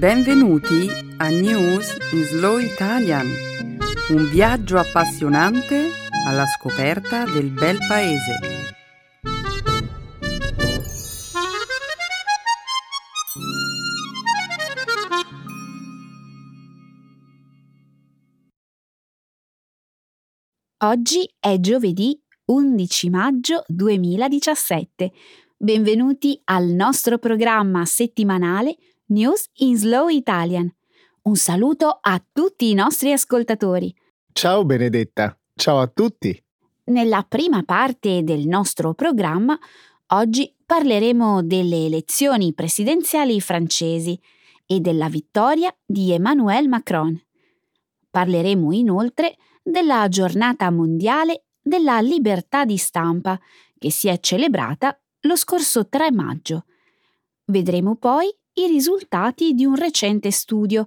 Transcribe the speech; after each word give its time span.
Benvenuti 0.00 0.88
a 1.18 1.28
News 1.28 1.94
in 2.12 2.24
Slow 2.24 2.56
Italian, 2.56 3.26
un 4.08 4.30
viaggio 4.30 4.78
appassionante 4.78 5.90
alla 6.26 6.46
scoperta 6.46 7.26
del 7.26 7.50
bel 7.50 7.76
paese. 7.86 8.38
Oggi 20.78 21.30
è 21.38 21.60
giovedì 21.60 22.18
11 22.46 23.10
maggio 23.10 23.64
2017. 23.68 25.12
Benvenuti 25.58 26.40
al 26.44 26.68
nostro 26.68 27.18
programma 27.18 27.84
settimanale 27.84 28.78
News 29.10 29.46
in 29.54 29.76
Slow 29.76 30.08
Italian. 30.08 30.72
Un 31.22 31.34
saluto 31.34 31.98
a 32.00 32.22
tutti 32.32 32.70
i 32.70 32.74
nostri 32.74 33.10
ascoltatori. 33.10 33.92
Ciao 34.32 34.64
Benedetta, 34.64 35.36
ciao 35.56 35.80
a 35.80 35.88
tutti. 35.88 36.40
Nella 36.84 37.24
prima 37.28 37.64
parte 37.64 38.22
del 38.22 38.46
nostro 38.46 38.94
programma, 38.94 39.58
oggi 40.08 40.54
parleremo 40.64 41.42
delle 41.42 41.86
elezioni 41.86 42.54
presidenziali 42.54 43.40
francesi 43.40 44.16
e 44.64 44.78
della 44.78 45.08
vittoria 45.08 45.76
di 45.84 46.12
Emmanuel 46.12 46.68
Macron. 46.68 47.20
Parleremo 48.10 48.72
inoltre 48.72 49.36
della 49.60 50.06
giornata 50.08 50.70
mondiale 50.70 51.46
della 51.60 52.00
libertà 52.00 52.64
di 52.64 52.76
stampa 52.76 53.40
che 53.76 53.90
si 53.90 54.06
è 54.06 54.20
celebrata 54.20 54.96
lo 55.22 55.34
scorso 55.34 55.88
3 55.88 56.12
maggio. 56.12 56.64
Vedremo 57.46 57.96
poi 57.96 58.32
i 58.54 58.66
risultati 58.66 59.54
di 59.54 59.64
un 59.64 59.74
recente 59.74 60.30
studio 60.30 60.86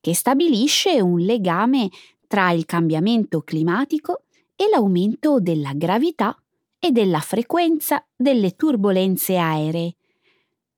che 0.00 0.14
stabilisce 0.14 1.00
un 1.00 1.18
legame 1.18 1.88
tra 2.26 2.50
il 2.50 2.64
cambiamento 2.64 3.42
climatico 3.42 4.22
e 4.54 4.68
l'aumento 4.68 5.38
della 5.40 5.72
gravità 5.74 6.36
e 6.78 6.90
della 6.90 7.20
frequenza 7.20 8.04
delle 8.14 8.56
turbulenze 8.56 9.36
aeree. 9.36 9.96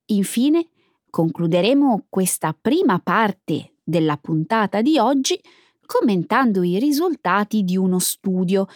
Infine, 0.07 0.69
concluderemo 1.09 2.05
questa 2.09 2.55
prima 2.59 2.99
parte 2.99 3.75
della 3.83 4.17
puntata 4.17 4.81
di 4.81 4.97
oggi 4.97 5.39
commentando 5.85 6.61
i 6.61 6.77
risultati 6.77 7.63
di 7.63 7.75
uno 7.75 7.97
studio 7.97 8.67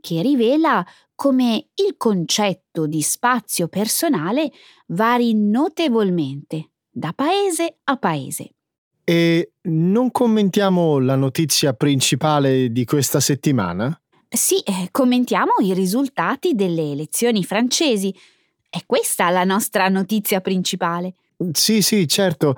che 0.00 0.22
rivela 0.22 0.84
come 1.14 1.68
il 1.74 1.96
concetto 1.96 2.86
di 2.86 3.02
spazio 3.02 3.68
personale 3.68 4.50
vari 4.86 5.34
notevolmente 5.34 6.70
da 6.96 7.12
paese 7.14 7.76
a 7.84 7.96
paese. 7.98 8.52
E 9.04 9.52
non 9.64 10.10
commentiamo 10.10 10.98
la 10.98 11.14
notizia 11.14 11.74
principale 11.74 12.72
di 12.72 12.86
questa 12.86 13.20
settimana? 13.20 14.00
Sì, 14.26 14.60
eh, 14.60 14.88
commentiamo 14.90 15.52
i 15.60 15.74
risultati 15.74 16.54
delle 16.54 16.90
elezioni 16.92 17.44
francesi. 17.44 18.14
È 18.68 18.80
questa 18.86 19.28
la 19.28 19.44
nostra 19.44 19.88
notizia 19.88 20.40
principale. 20.40 21.16
Sì, 21.52 21.82
sì, 21.82 22.08
certo, 22.08 22.56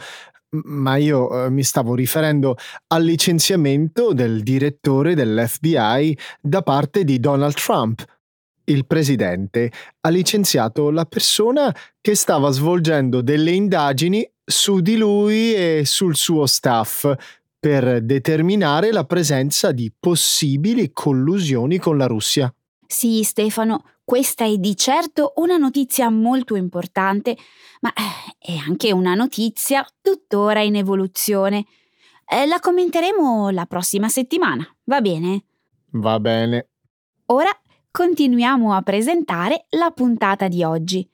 ma 0.51 0.97
io 0.97 1.47
eh, 1.47 1.51
mi 1.51 1.65
stavo 1.65 1.97
riferendo 1.97 2.57
al 2.87 3.03
licenziamento 3.03 4.13
del 4.13 4.45
direttore 4.45 5.17
dell'FBI 5.17 6.17
da 6.41 6.63
parte 6.63 7.03
di 7.03 7.19
Donald 7.19 7.55
Trump 7.55 8.05
il 8.69 8.87
presidente 8.87 9.71
ha 10.01 10.09
licenziato 10.09 10.91
la 10.91 11.05
persona 11.05 11.75
che 12.01 12.15
stava 12.15 12.51
svolgendo 12.51 13.21
delle 13.21 13.51
indagini 13.51 14.29
su 14.45 14.81
di 14.81 14.97
lui 14.97 15.55
e 15.55 15.83
sul 15.85 16.17
suo 16.17 16.47
staff 16.47 17.13
per 17.59 18.03
determinare 18.03 18.93
la 18.93 19.05
presenza 19.05 19.73
di 19.73 19.93
possibili 19.99 20.93
collusioni 20.93 21.79
con 21.79 21.97
la 21.97 22.07
Russia. 22.07 22.53
Sì, 22.87 23.23
Stefano, 23.23 23.85
questa 24.05 24.45
è 24.45 24.57
di 24.57 24.77
certo 24.77 25.35
una 25.37 25.57
notizia 25.57 26.09
molto 26.09 26.55
importante, 26.55 27.37
ma 27.81 27.93
eh, 27.93 28.53
è 28.53 28.57
anche 28.57 28.93
una 28.93 29.15
notizia 29.15 29.87
tuttora 30.01 30.63
in 30.63 30.77
evoluzione. 30.77 31.67
Eh, 32.27 32.47
la 32.47 32.61
commenteremo 32.61 33.51
la 33.51 33.67
prossima 33.67 34.09
settimana, 34.09 34.67
va 34.85 35.01
bene? 35.01 35.45
Va 35.91 36.21
bene. 36.21 36.69
Ora 37.27 37.51
continuiamo 37.99 38.75
a 38.75 38.83
presentare 38.83 39.67
la 39.71 39.91
puntata 39.91 40.47
di 40.47 40.63
oggi. 40.63 41.05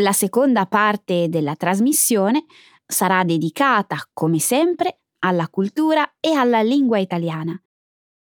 La 0.00 0.10
seconda 0.10 0.66
parte 0.66 1.28
della 1.28 1.54
trasmissione 1.54 2.46
sarà 2.84 3.22
dedicata, 3.22 3.96
come 4.12 4.40
sempre, 4.40 5.02
alla 5.20 5.46
cultura 5.48 6.16
e 6.18 6.32
alla 6.32 6.62
lingua 6.62 6.98
italiana. 6.98 7.56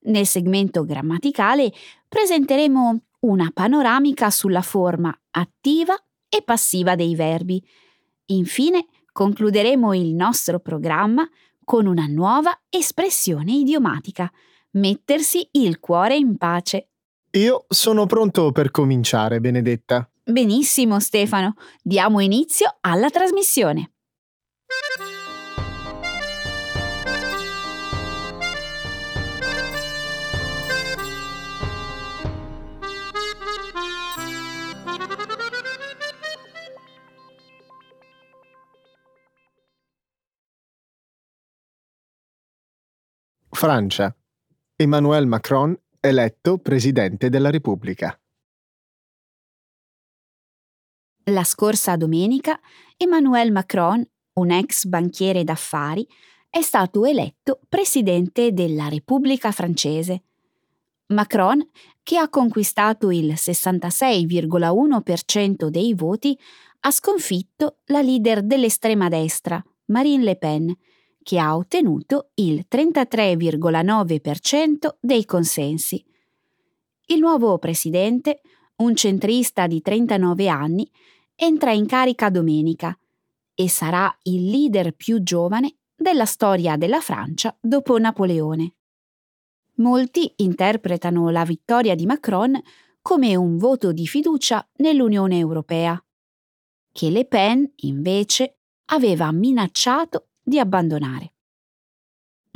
Nel 0.05 0.25
segmento 0.25 0.83
grammaticale 0.83 1.71
presenteremo 2.07 3.03
una 3.19 3.51
panoramica 3.53 4.31
sulla 4.31 4.63
forma 4.63 5.15
attiva 5.29 5.93
e 6.27 6.41
passiva 6.41 6.95
dei 6.95 7.13
verbi. 7.13 7.63
Infine 8.31 8.87
concluderemo 9.11 9.93
il 9.93 10.15
nostro 10.15 10.59
programma 10.59 11.29
con 11.63 11.85
una 11.85 12.07
nuova 12.07 12.61
espressione 12.67 13.51
idiomatica, 13.51 14.27
mettersi 14.71 15.47
il 15.51 15.79
cuore 15.79 16.15
in 16.15 16.37
pace. 16.37 16.87
Io 17.35 17.63
sono 17.69 18.07
pronto 18.07 18.51
per 18.51 18.71
cominciare, 18.71 19.39
Benedetta. 19.39 20.05
Benissimo, 20.21 20.99
Stefano. 20.99 21.55
Diamo 21.81 22.19
inizio 22.19 22.75
alla 22.81 23.09
trasmissione. 23.09 23.93
Francia. 43.51 44.13
Emmanuel 44.75 45.27
Macron 45.27 45.80
eletto 46.03 46.57
Presidente 46.57 47.29
della 47.29 47.51
Repubblica. 47.51 48.19
La 51.25 51.43
scorsa 51.43 51.95
domenica 51.95 52.59
Emmanuel 52.97 53.51
Macron, 53.51 54.03
un 54.33 54.49
ex 54.49 54.85
banchiere 54.85 55.43
d'affari, 55.43 56.07
è 56.49 56.61
stato 56.61 57.05
eletto 57.05 57.59
Presidente 57.69 58.51
della 58.51 58.87
Repubblica 58.87 59.51
francese. 59.51 60.23
Macron, 61.09 61.63
che 62.01 62.17
ha 62.17 62.29
conquistato 62.29 63.11
il 63.11 63.33
66,1% 63.33 65.67
dei 65.67 65.93
voti, 65.93 66.35
ha 66.79 66.89
sconfitto 66.89 67.81
la 67.85 68.01
leader 68.01 68.41
dell'estrema 68.41 69.07
destra, 69.07 69.63
Marine 69.85 70.23
Le 70.23 70.35
Pen, 70.35 70.75
che 71.23 71.39
ha 71.39 71.55
ottenuto 71.55 72.31
il 72.35 72.65
33,9% 72.69 74.95
dei 74.99 75.25
consensi. 75.25 76.05
Il 77.07 77.19
nuovo 77.19 77.57
presidente, 77.57 78.41
un 78.77 78.95
centrista 78.95 79.67
di 79.67 79.81
39 79.81 80.47
anni, 80.47 80.89
entra 81.35 81.71
in 81.71 81.85
carica 81.85 82.29
domenica 82.29 82.97
e 83.53 83.69
sarà 83.69 84.15
il 84.23 84.49
leader 84.49 84.93
più 84.93 85.21
giovane 85.21 85.75
della 85.95 86.25
storia 86.25 86.77
della 86.77 87.01
Francia 87.01 87.55
dopo 87.59 87.97
Napoleone. 87.97 88.75
Molti 89.75 90.33
interpretano 90.37 91.29
la 91.29 91.43
vittoria 91.43 91.95
di 91.95 92.05
Macron 92.05 92.59
come 93.01 93.35
un 93.35 93.57
voto 93.57 93.91
di 93.91 94.07
fiducia 94.07 94.67
nell'Unione 94.77 95.37
Europea, 95.37 96.01
che 96.91 97.09
Le 97.09 97.25
Pen, 97.25 97.69
invece, 97.77 98.57
aveva 98.85 99.31
minacciato 99.31 100.27
di 100.41 100.59
abbandonare. 100.59 101.33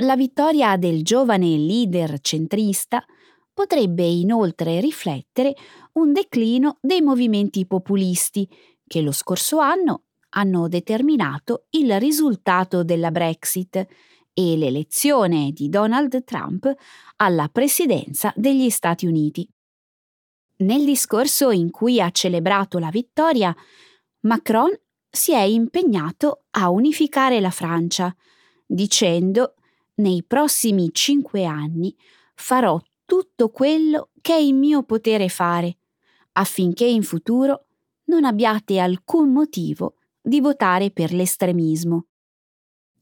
La 0.00 0.16
vittoria 0.16 0.76
del 0.76 1.02
giovane 1.02 1.56
leader 1.56 2.20
centrista 2.20 3.04
potrebbe 3.52 4.04
inoltre 4.04 4.80
riflettere 4.80 5.54
un 5.92 6.12
declino 6.12 6.76
dei 6.82 7.00
movimenti 7.00 7.66
populisti 7.66 8.46
che 8.86 9.00
lo 9.00 9.12
scorso 9.12 9.58
anno 9.58 10.02
hanno 10.30 10.68
determinato 10.68 11.64
il 11.70 11.98
risultato 11.98 12.84
della 12.84 13.10
Brexit 13.10 13.86
e 14.34 14.56
l'elezione 14.58 15.50
di 15.52 15.70
Donald 15.70 16.22
Trump 16.24 16.70
alla 17.16 17.48
presidenza 17.48 18.30
degli 18.36 18.68
Stati 18.68 19.06
Uniti. 19.06 19.48
Nel 20.58 20.84
discorso 20.84 21.50
in 21.50 21.70
cui 21.70 22.00
ha 22.00 22.10
celebrato 22.10 22.78
la 22.78 22.90
vittoria, 22.90 23.56
Macron 24.20 24.78
si 25.16 25.32
è 25.32 25.40
impegnato 25.40 26.44
a 26.50 26.68
unificare 26.68 27.40
la 27.40 27.50
Francia, 27.50 28.14
dicendo 28.66 29.54
nei 29.94 30.22
prossimi 30.22 30.90
cinque 30.92 31.46
anni 31.46 31.96
farò 32.34 32.78
tutto 33.06 33.48
quello 33.48 34.10
che 34.20 34.34
è 34.34 34.38
in 34.38 34.58
mio 34.58 34.82
potere 34.82 35.28
fare, 35.28 35.78
affinché 36.32 36.84
in 36.84 37.02
futuro 37.02 37.64
non 38.04 38.24
abbiate 38.24 38.78
alcun 38.78 39.32
motivo 39.32 39.94
di 40.20 40.40
votare 40.40 40.90
per 40.90 41.12
l'estremismo. 41.12 42.06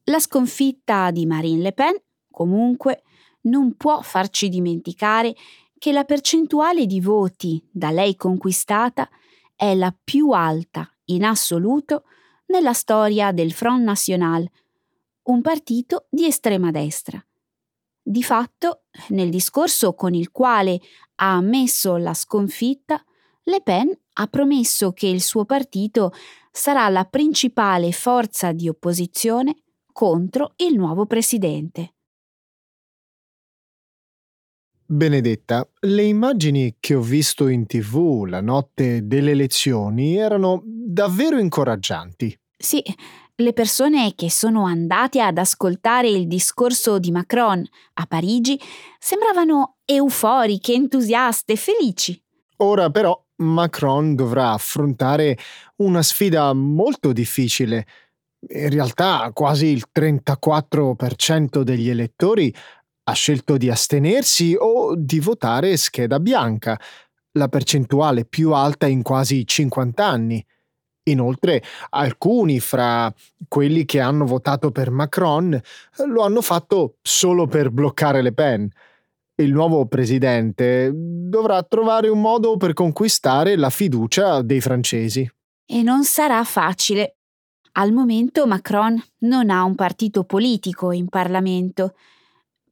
La 0.05 0.20
sconfitta 0.20 1.11
di 1.11 1.26
Marine 1.26 1.62
Le 1.62 1.72
Pen, 1.72 1.96
comunque, 2.31 3.02
non 3.43 3.75
può 3.76 4.00
farci 4.02 4.49
dimenticare 4.49 5.34
che 5.78 5.90
la 5.90 6.05
percentuale 6.05 6.87
di 6.87 7.00
voti 7.00 7.62
da 7.70 7.90
lei 7.90 8.14
conquistata 8.14 9.08
è 9.56 9.75
la 9.75 9.94
più 10.05 10.31
alta 10.31 10.88
in 11.06 11.25
assoluto 11.25 12.05
nella 12.47 12.73
storia 12.73 13.33
del 13.33 13.53
Front 13.53 13.83
National, 13.83 14.49
un 15.25 15.41
partito 15.41 16.06
di 16.11 16.27
estrema 16.27 16.71
destra. 16.71 17.25
Di 18.03 18.23
fatto, 18.23 18.83
nel 19.09 19.31
discorso 19.31 19.95
con 19.95 20.15
il 20.15 20.31
quale 20.31 20.81
ha 21.17 21.37
ammesso 21.37 21.97
la 21.97 22.12
sconfitta, 22.12 23.03
Le 23.45 23.61
Pen 23.62 23.99
ha 24.15 24.27
promesso 24.27 24.93
che 24.93 25.06
il 25.06 25.23
suo 25.23 25.45
partito 25.45 26.12
sarà 26.51 26.89
la 26.89 27.05
principale 27.05 27.93
forza 27.93 28.53
di 28.53 28.69
opposizione 28.69 29.62
contro 29.93 30.53
il 30.57 30.77
nuovo 30.77 31.07
presidente. 31.07 31.95
Benedetta, 34.87 35.67
le 35.81 36.03
immagini 36.03 36.77
che 36.79 36.95
ho 36.95 37.01
visto 37.01 37.49
in 37.49 37.67
tv 37.67 38.25
la 38.25 38.43
notte 38.43 39.07
delle 39.07 39.31
elezioni 39.31 40.17
erano 40.17 40.63
davvero 40.65 41.39
incoraggianti. 41.39 42.39
Sì, 42.57 42.83
le 43.37 43.53
persone 43.55 44.15
che 44.15 44.31
sono 44.31 44.67
andate 44.67 45.23
ad 45.23 45.39
ascoltare 45.39 46.09
il 46.09 46.27
discorso 46.27 46.99
di 46.99 47.11
Macron 47.11 47.65
a 47.95 48.07
Parigi 48.07 48.61
sembravano 48.99 49.77
euforiche, 49.87 50.75
entusiaste, 50.75 51.57
felici. 51.57 52.23
Ora 52.59 52.91
però 52.91 53.19
Macron 53.37 54.15
dovrà 54.15 54.53
affrontare 54.53 55.39
una 55.77 56.03
sfida 56.03 56.53
molto 56.53 57.13
difficile. 57.13 57.87
In 58.49 58.69
realtà 58.69 59.31
quasi 59.33 59.69
il 59.69 59.85
34% 59.93 61.63
degli 61.63 61.89
elettori 61.89 62.55
ha 63.05 63.12
scelto 63.12 63.56
di 63.56 63.71
astenersi 63.71 64.56
o 64.59 64.95
di 64.97 65.21
votare 65.21 65.77
scheda 65.77 66.19
bianca, 66.19 66.79
la 67.33 67.49
percentuale 67.49 68.25
più 68.25 68.53
alta 68.53 68.87
in 68.87 69.03
quasi 69.03 69.47
50 69.47 70.05
anni. 70.06 70.45
Inoltre, 71.06 71.62
alcuni 71.91 72.61
fra 72.61 73.12
quelli 73.47 73.85
che 73.85 74.01
hanno 74.01 74.25
votato 74.25 74.71
per 74.71 74.91
Macron 74.91 75.61
lo 76.06 76.23
hanno 76.23 76.41
fatto 76.41 76.97
solo 77.03 77.47
per 77.47 77.71
bloccare 77.71 78.23
Le 78.23 78.33
Pen. 78.33 78.69
Il 79.37 79.53
nuovo 79.53 79.87
presidente 79.87 80.91
dovrà 80.95 81.62
trovare 81.65 82.09
un 82.09 82.21
modo 82.21 82.57
per 82.57 82.73
conquistare 82.73 83.57
la 83.57 83.69
fiducia 83.69 84.41
dei 84.41 84.61
francesi. 84.61 85.31
E 85.67 85.83
non 85.83 86.05
sarà 86.05 86.43
facile. 86.45 87.17
Al 87.73 87.93
momento 87.93 88.47
Macron 88.47 89.03
non 89.21 89.50
ha 89.50 89.65
un 89.65 89.75
partito 89.75 90.25
politico 90.25 90.93
in 90.93 91.09
Parlamento 91.09 91.95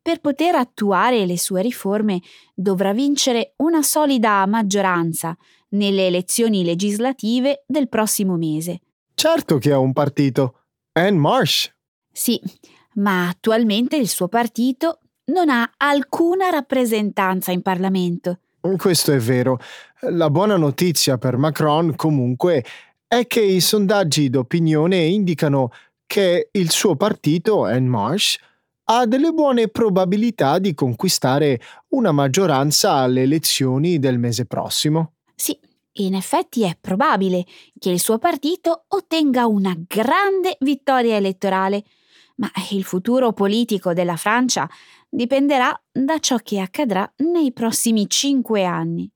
per 0.02 0.20
poter 0.20 0.56
attuare 0.56 1.24
le 1.24 1.38
sue 1.38 1.62
riforme 1.62 2.20
dovrà 2.52 2.92
vincere 2.92 3.54
una 3.58 3.82
solida 3.82 4.44
maggioranza 4.46 5.36
nelle 5.70 6.08
elezioni 6.08 6.64
legislative 6.64 7.62
del 7.66 7.88
prossimo 7.88 8.36
mese. 8.36 8.80
Certo 9.14 9.58
che 9.58 9.72
ha 9.72 9.78
un 9.78 9.92
partito. 9.92 10.56
En 10.92 11.16
Marche. 11.16 11.74
Sì, 12.10 12.40
ma 12.94 13.28
attualmente 13.28 13.96
il 13.96 14.08
suo 14.08 14.28
partito 14.28 14.98
non 15.26 15.48
ha 15.48 15.72
alcuna 15.78 16.50
rappresentanza 16.50 17.52
in 17.52 17.62
Parlamento. 17.62 18.40
Questo 18.76 19.12
è 19.12 19.18
vero. 19.18 19.58
La 20.10 20.28
buona 20.30 20.56
notizia 20.56 21.16
per 21.16 21.36
Macron, 21.36 21.94
comunque, 21.96 22.64
è 23.06 23.26
che 23.26 23.40
i 23.40 23.60
sondaggi 23.60 24.28
d'opinione 24.28 24.96
indicano 24.96 25.70
che 26.06 26.48
il 26.52 26.70
suo 26.70 26.96
partito, 26.96 27.66
En 27.66 27.86
Marche, 27.86 28.38
ha 28.94 29.06
delle 29.06 29.32
buone 29.32 29.68
probabilità 29.68 30.58
di 30.58 30.74
conquistare 30.74 31.60
una 31.88 32.12
maggioranza 32.12 32.92
alle 32.92 33.22
elezioni 33.22 33.98
del 33.98 34.18
mese 34.18 34.44
prossimo. 34.44 35.14
Sì, 35.34 35.58
in 35.94 36.14
effetti 36.14 36.62
è 36.62 36.76
probabile 36.78 37.44
che 37.78 37.90
il 37.90 38.00
suo 38.00 38.18
partito 38.18 38.84
ottenga 38.88 39.46
una 39.46 39.74
grande 39.86 40.56
vittoria 40.60 41.16
elettorale, 41.16 41.84
ma 42.36 42.50
il 42.70 42.84
futuro 42.84 43.32
politico 43.32 43.92
della 43.94 44.16
Francia 44.16 44.68
dipenderà 45.08 45.78
da 45.90 46.18
ciò 46.18 46.36
che 46.36 46.60
accadrà 46.60 47.10
nei 47.16 47.52
prossimi 47.52 48.08
cinque 48.08 48.64
anni. 48.64 49.10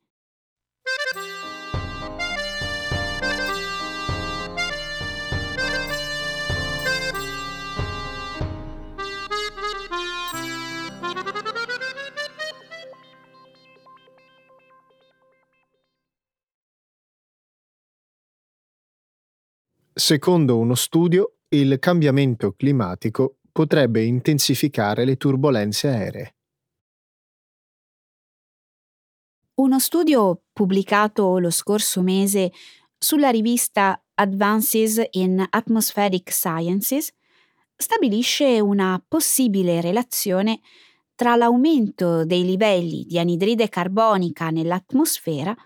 Secondo 19.99 20.59
uno 20.59 20.75
studio, 20.75 21.37
il 21.49 21.79
cambiamento 21.79 22.53
climatico 22.53 23.39
potrebbe 23.51 24.05
intensificare 24.05 25.07
le 25.07 25.17
turbulenze 25.17 25.89
aeree. 25.89 26.35
Uno 29.55 29.79
studio 29.79 30.43
pubblicato 30.53 31.39
lo 31.39 31.49
scorso 31.49 32.03
mese 32.03 32.53
sulla 32.99 33.31
rivista 33.31 33.99
Advances 34.17 35.03
in 35.13 35.43
Atmospheric 35.49 36.31
Sciences 36.31 37.11
stabilisce 37.75 38.61
una 38.61 39.03
possibile 39.09 39.81
relazione 39.81 40.61
tra 41.15 41.37
l'aumento 41.37 42.27
dei 42.27 42.45
livelli 42.45 43.07
di 43.07 43.19
anidride 43.19 43.71
carbonica 43.71 44.51
nell'atmosfera 44.51 45.57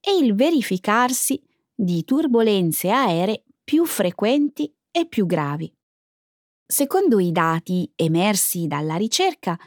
e 0.00 0.16
il 0.20 0.34
verificarsi 0.34 1.40
di 1.72 2.02
turbulenze 2.02 2.90
aeree 2.90 3.44
più 3.68 3.84
frequenti 3.84 4.74
e 4.90 5.06
più 5.06 5.26
gravi. 5.26 5.70
Secondo 6.66 7.18
i 7.18 7.32
dati 7.32 7.92
emersi 7.96 8.66
dalla 8.66 8.96
ricerca, 8.96 9.58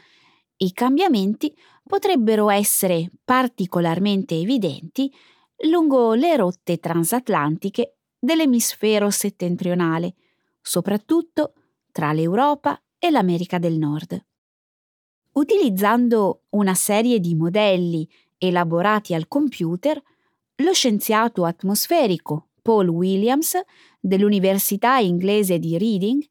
i 0.56 0.72
cambiamenti 0.72 1.56
potrebbero 1.84 2.50
essere 2.50 3.12
particolarmente 3.22 4.34
evidenti 4.34 5.08
lungo 5.68 6.14
le 6.14 6.34
rotte 6.34 6.78
transatlantiche 6.78 7.98
dell'emisfero 8.18 9.08
settentrionale, 9.08 10.16
soprattutto 10.60 11.52
tra 11.92 12.12
l'Europa 12.12 12.82
e 12.98 13.08
l'America 13.08 13.60
del 13.60 13.78
Nord. 13.78 14.20
Utilizzando 15.34 16.46
una 16.48 16.74
serie 16.74 17.20
di 17.20 17.36
modelli 17.36 18.10
elaborati 18.36 19.14
al 19.14 19.28
computer, 19.28 20.02
lo 20.56 20.72
scienziato 20.72 21.44
atmosferico 21.44 22.48
Paul 22.62 22.88
Williams 22.88 23.60
dell'Università 24.00 24.98
inglese 24.98 25.58
di 25.58 25.76
Reading 25.76 26.24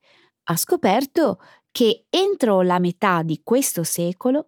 ha 0.45 0.55
scoperto 0.55 1.39
che 1.69 2.05
entro 2.09 2.61
la 2.61 2.79
metà 2.79 3.21
di 3.21 3.41
questo 3.43 3.83
secolo 3.83 4.47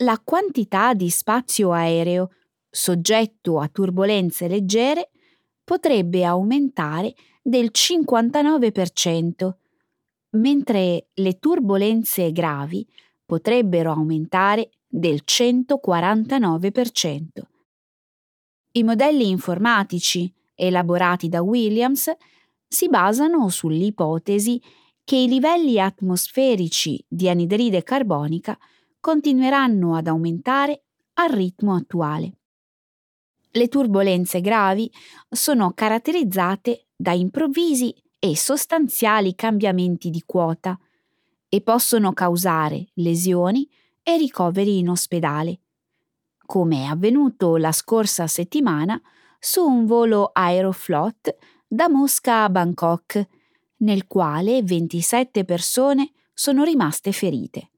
la 0.00 0.20
quantità 0.22 0.92
di 0.92 1.08
spazio 1.08 1.72
aereo 1.72 2.32
soggetto 2.68 3.60
a 3.60 3.68
turbulenze 3.68 4.46
leggere 4.46 5.10
potrebbe 5.64 6.22
aumentare 6.24 7.14
del 7.42 7.70
59%, 7.72 9.54
mentre 10.36 11.08
le 11.14 11.38
turbulenze 11.38 12.30
gravi 12.32 12.86
potrebbero 13.24 13.92
aumentare 13.92 14.68
del 14.86 15.22
149%. 15.24 17.24
I 18.72 18.82
modelli 18.82 19.30
informatici 19.30 20.30
elaborati 20.56 21.28
da 21.28 21.42
Williams 21.42 22.10
si 22.66 22.88
basano 22.88 23.48
sull'ipotesi 23.48 24.60
che 25.04 25.14
i 25.14 25.28
livelli 25.28 25.78
atmosferici 25.78 27.02
di 27.06 27.28
anidride 27.28 27.84
carbonica 27.84 28.58
continueranno 28.98 29.94
ad 29.94 30.08
aumentare 30.08 30.82
al 31.14 31.30
ritmo 31.30 31.76
attuale. 31.76 32.32
Le 33.52 33.68
turbulenze 33.68 34.40
gravi 34.40 34.90
sono 35.30 35.72
caratterizzate 35.72 36.88
da 36.96 37.12
improvvisi 37.12 37.94
e 38.18 38.36
sostanziali 38.36 39.34
cambiamenti 39.34 40.10
di 40.10 40.22
quota 40.26 40.78
e 41.48 41.60
possono 41.60 42.12
causare 42.12 42.88
lesioni 42.94 43.68
e 44.02 44.16
ricoveri 44.16 44.78
in 44.78 44.88
ospedale, 44.88 45.60
come 46.44 46.82
è 46.82 46.84
avvenuto 46.86 47.56
la 47.56 47.72
scorsa 47.72 48.26
settimana 48.26 49.00
su 49.46 49.62
un 49.62 49.86
volo 49.86 50.30
Aeroflot 50.32 51.36
da 51.68 51.88
Mosca 51.88 52.42
a 52.42 52.50
Bangkok, 52.50 53.24
nel 53.76 54.08
quale 54.08 54.60
27 54.64 55.44
persone 55.44 56.10
sono 56.34 56.64
rimaste 56.64 57.12
ferite. 57.12 57.70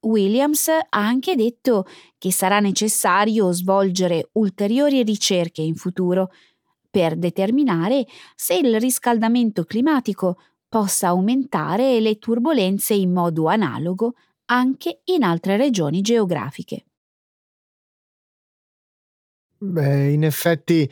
Williams 0.00 0.68
ha 0.68 0.86
anche 0.90 1.36
detto 1.36 1.86
che 2.18 2.30
sarà 2.30 2.60
necessario 2.60 3.50
svolgere 3.50 4.28
ulteriori 4.32 5.02
ricerche 5.04 5.62
in 5.62 5.74
futuro 5.74 6.32
per 6.90 7.16
determinare 7.16 8.06
se 8.36 8.56
il 8.56 8.78
riscaldamento 8.78 9.64
climatico 9.64 10.36
possa 10.68 11.08
aumentare 11.08 11.98
le 11.98 12.18
turbulenze 12.18 12.92
in 12.92 13.14
modo 13.14 13.46
analogo 13.46 14.16
anche 14.50 15.00
in 15.04 15.22
altre 15.22 15.56
regioni 15.56 16.02
geografiche. 16.02 16.87
Beh, 19.58 20.10
in 20.10 20.24
effetti, 20.24 20.88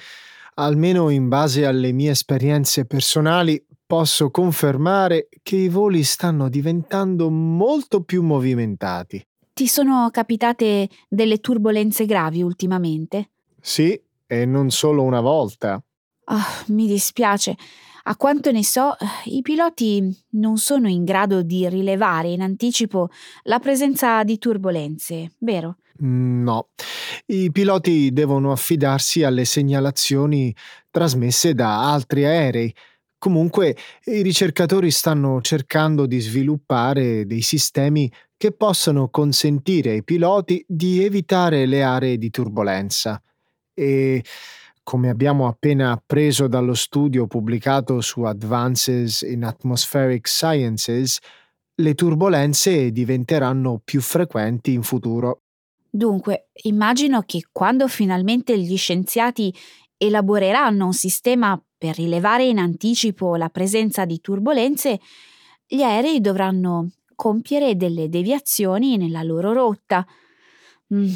almeno 0.54 1.08
in 1.10 1.28
base 1.28 1.64
alle 1.64 1.92
mie 1.92 2.10
esperienze 2.10 2.84
personali, 2.84 3.64
posso 3.86 4.30
confermare 4.30 5.28
che 5.42 5.56
i 5.56 5.68
voli 5.68 6.02
stanno 6.02 6.48
diventando 6.48 7.30
molto 7.30 8.02
più 8.02 8.22
movimentati. 8.22 9.24
Ti 9.52 9.68
sono 9.68 10.08
capitate 10.10 10.88
delle 11.08 11.38
turbulenze 11.38 12.04
gravi 12.04 12.42
ultimamente? 12.42 13.30
Sì, 13.60 13.98
e 14.26 14.44
non 14.44 14.70
solo 14.70 15.02
una 15.02 15.20
volta. 15.20 15.82
Oh, 16.28 16.64
mi 16.74 16.86
dispiace. 16.86 17.56
A 18.08 18.16
quanto 18.16 18.52
ne 18.52 18.64
so, 18.64 18.94
i 19.24 19.42
piloti 19.42 20.14
non 20.30 20.58
sono 20.58 20.88
in 20.88 21.04
grado 21.04 21.42
di 21.42 21.68
rilevare 21.68 22.28
in 22.28 22.42
anticipo 22.42 23.08
la 23.44 23.58
presenza 23.58 24.22
di 24.24 24.38
turbulenze, 24.38 25.32
vero? 25.38 25.78
No, 25.98 26.68
i 27.26 27.50
piloti 27.50 28.12
devono 28.12 28.52
affidarsi 28.52 29.22
alle 29.22 29.44
segnalazioni 29.44 30.54
trasmesse 30.90 31.54
da 31.54 31.90
altri 31.92 32.24
aerei. 32.24 32.74
Comunque, 33.18 33.76
i 34.04 34.20
ricercatori 34.22 34.90
stanno 34.90 35.40
cercando 35.40 36.06
di 36.06 36.20
sviluppare 36.20 37.24
dei 37.24 37.40
sistemi 37.40 38.12
che 38.36 38.52
possano 38.52 39.08
consentire 39.08 39.92
ai 39.92 40.04
piloti 40.04 40.62
di 40.68 41.02
evitare 41.02 41.64
le 41.64 41.82
aree 41.82 42.18
di 42.18 42.28
turbolenza. 42.28 43.20
E 43.72 44.22
come 44.82 45.08
abbiamo 45.08 45.48
appena 45.48 45.92
appreso 45.92 46.46
dallo 46.46 46.74
studio 46.74 47.26
pubblicato 47.26 48.00
su 48.00 48.22
Advances 48.22 49.22
in 49.22 49.44
Atmospheric 49.44 50.28
Sciences, 50.28 51.18
le 51.78 51.94
turbolenze 51.94 52.92
diventeranno 52.92 53.80
più 53.82 54.00
frequenti 54.00 54.72
in 54.72 54.82
futuro. 54.82 55.45
Dunque, 55.96 56.50
immagino 56.64 57.22
che 57.22 57.48
quando 57.50 57.88
finalmente 57.88 58.58
gli 58.58 58.76
scienziati 58.76 59.50
elaboreranno 59.96 60.84
un 60.84 60.92
sistema 60.92 61.58
per 61.78 61.96
rilevare 61.96 62.44
in 62.44 62.58
anticipo 62.58 63.34
la 63.36 63.48
presenza 63.48 64.04
di 64.04 64.20
turbolenze, 64.20 65.00
gli 65.66 65.80
aerei 65.80 66.20
dovranno 66.20 66.90
compiere 67.14 67.76
delle 67.76 68.10
deviazioni 68.10 68.98
nella 68.98 69.22
loro 69.22 69.54
rotta. 69.54 70.06
Mm. 70.92 71.14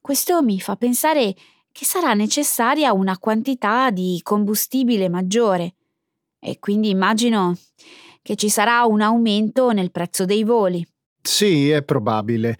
Questo 0.00 0.40
mi 0.40 0.60
fa 0.60 0.76
pensare 0.76 1.34
che 1.72 1.84
sarà 1.84 2.14
necessaria 2.14 2.92
una 2.92 3.18
quantità 3.18 3.90
di 3.90 4.20
combustibile 4.22 5.08
maggiore 5.08 5.74
e 6.38 6.60
quindi 6.60 6.90
immagino 6.90 7.58
che 8.22 8.36
ci 8.36 8.50
sarà 8.50 8.84
un 8.84 9.00
aumento 9.00 9.72
nel 9.72 9.90
prezzo 9.90 10.24
dei 10.24 10.44
voli. 10.44 10.86
Sì, 11.20 11.70
è 11.70 11.82
probabile 11.82 12.56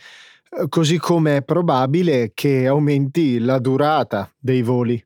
così 0.69 0.99
come 0.99 1.39
è 1.39 1.43
probabile 1.43 2.33
che 2.35 2.67
aumenti 2.67 3.39
la 3.39 3.59
durata 3.59 4.31
dei 4.39 4.63
voli. 4.63 5.03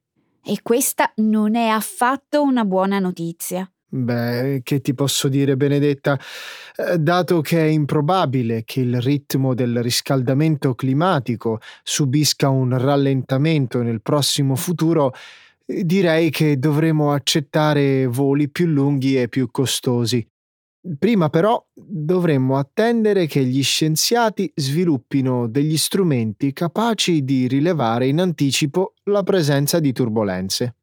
E 0.47 0.59
questa 0.63 1.13
non 1.17 1.55
è 1.55 1.69
affatto 1.69 2.43
una 2.43 2.65
buona 2.65 2.99
notizia. 2.99 3.69
Beh, 3.97 4.61
che 4.65 4.81
ti 4.81 4.93
posso 4.93 5.29
dire, 5.29 5.57
Benedetta? 5.57 6.19
Eh, 6.75 6.99
dato 6.99 7.41
che 7.41 7.61
è 7.61 7.69
improbabile 7.69 8.65
che 8.65 8.81
il 8.81 9.01
ritmo 9.01 9.55
del 9.55 9.83
riscaldamento 9.83 10.75
climatico 10.75 11.61
subisca 11.85 12.49
un 12.49 12.77
rallentamento 12.77 13.83
nel 13.83 14.03
prossimo 14.03 14.57
futuro, 14.57 15.13
direi 15.65 16.31
che 16.31 16.59
dovremo 16.59 17.13
accettare 17.13 18.07
voli 18.07 18.49
più 18.51 18.67
lunghi 18.67 19.17
e 19.21 19.29
più 19.29 19.49
costosi. 19.53 20.27
Prima 20.99 21.31
però 21.31 21.67
dovremmo 21.73 22.59
attendere 22.59 23.27
che 23.27 23.43
gli 23.43 23.63
scienziati 23.63 24.53
sviluppino 24.55 25.49
degli 25.49 25.79
strumenti 25.79 26.53
capaci 26.53 27.25
di 27.25 27.49
rilevare 27.49 28.07
in 28.07 28.21
anticipo 28.21 28.93
la 29.05 29.23
presenza 29.23 29.81
di 29.81 29.93
turbolenze. 29.93 30.77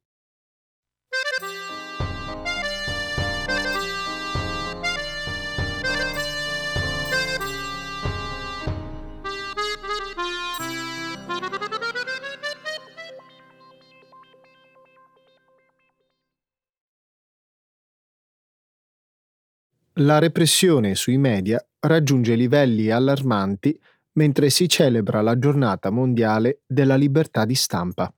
La 19.96 20.20
repressione 20.20 20.96
sui 20.96 21.18
media 21.18 21.62
raggiunge 21.80 22.36
livelli 22.36 22.90
allarmanti 22.90 23.78
mentre 24.14 24.50
si 24.50 24.70
celebra 24.70 25.22
la 25.22 25.38
giornata 25.38 25.90
mondiale 25.90 26.62
della 26.66 26.96
libertà 26.96 27.44
di 27.44 27.56
stampa. 27.56 28.14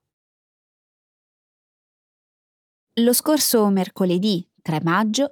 Lo 3.02 3.14
scorso 3.14 3.68
mercoledì 3.70 4.48
3 4.62 4.82
maggio 4.84 5.32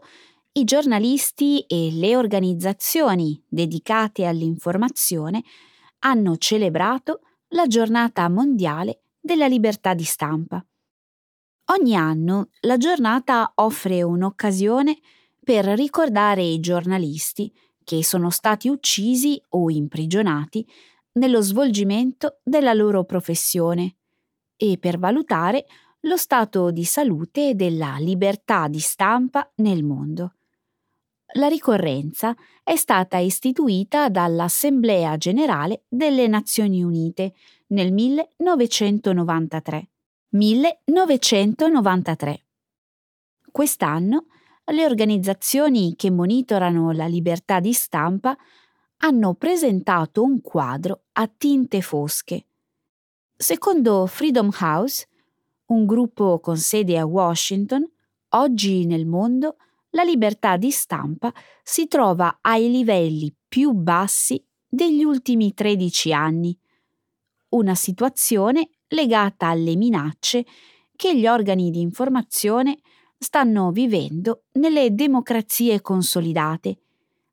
i 0.54 0.64
giornalisti 0.64 1.60
e 1.62 1.92
le 1.92 2.18
organizzazioni 2.18 3.42
dedicate 3.48 4.26
all'informazione 4.26 5.44
hanno 6.00 6.38
celebrato 6.38 7.22
la 7.50 7.68
giornata 7.68 8.28
mondiale 8.30 9.04
della 9.20 9.46
libertà 9.46 9.94
di 9.94 10.04
stampa. 10.04 10.66
Ogni 11.66 11.96
anno 11.96 12.50
la 12.62 12.78
giornata 12.78 13.52
offre 13.56 14.02
un'occasione 14.02 14.98
per 15.44 15.66
ricordare 15.66 16.44
i 16.44 16.60
giornalisti 16.60 17.52
che 17.84 18.04
sono 18.04 18.30
stati 18.30 18.70
uccisi 18.70 19.42
o 19.50 19.70
imprigionati 19.70 20.66
nello 21.14 21.42
svolgimento 21.42 22.40
della 22.44 22.74
loro 22.74 23.04
professione 23.04 23.96
e 24.56 24.78
per 24.80 25.00
valutare 25.00 25.66
lo 26.02 26.18
stato 26.18 26.72
di 26.72 26.84
salute 26.84 27.56
della 27.56 27.98
libertà 28.00 28.68
di 28.68 28.80
stampa 28.80 29.52
nel 29.56 29.84
mondo. 29.84 30.36
La 31.36 31.48
ricorrenza 31.48 32.36
è 32.64 32.76
stata 32.76 33.18
istituita 33.18 34.10
dall'Assemblea 34.10 35.16
generale 35.18 35.84
delle 35.88 36.28
Nazioni 36.28 36.84
Unite 36.84 37.34
nel 37.68 37.94
1993. 37.94 39.90
1993. 40.30 42.46
Quest'anno 43.52 44.26
le 44.66 44.86
organizzazioni 44.86 45.96
che 45.96 46.10
monitorano 46.10 46.92
la 46.92 47.08
libertà 47.08 47.60
di 47.60 47.74
stampa 47.74 48.38
hanno 48.98 49.34
presentato 49.34 50.24
un 50.24 50.42
quadro 50.42 51.04
a 51.14 51.28
tinte 51.28 51.82
fosche. 51.82 52.46
Secondo 53.36 54.06
Freedom 54.06 54.52
House, 54.60 55.08
un 55.68 55.86
gruppo 55.86 56.40
con 56.40 56.58
sede 56.58 56.98
a 56.98 57.06
Washington, 57.06 57.90
oggi 58.30 58.86
nel 58.86 59.06
mondo 59.06 59.58
la 59.92 60.04
libertà 60.04 60.58
di 60.58 60.72
stampa 60.72 61.34
si 61.64 61.88
trova 61.88 62.38
ai 62.42 62.70
livelli 62.70 63.34
più 63.48 63.72
bassi 63.72 64.42
degli 64.68 65.04
ultimi 65.04 65.54
13 65.54 66.14
anni, 66.14 66.58
una 67.50 67.76
situazione 67.76 68.70
legata 68.88 69.48
alle 69.48 69.76
minacce 69.76 70.46
che 70.96 71.18
gli 71.18 71.28
organi 71.28 71.72
di 71.72 71.82
informazione 71.82 72.78
stanno 73.24 73.70
vivendo 73.72 74.46
nelle 74.54 74.96
democrazie 74.96 75.80
consolidate, 75.80 76.80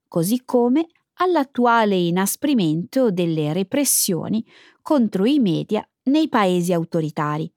così 0.07 0.43
come 0.45 0.87
all'attuale 1.15 1.97
inasprimento 1.97 3.11
delle 3.11 3.55
repressioni 3.55 4.45
contro 4.83 5.25
i 5.25 5.39
media 5.39 5.87
nei 6.05 6.29
paesi 6.29 6.75
autoritari. 6.75 7.51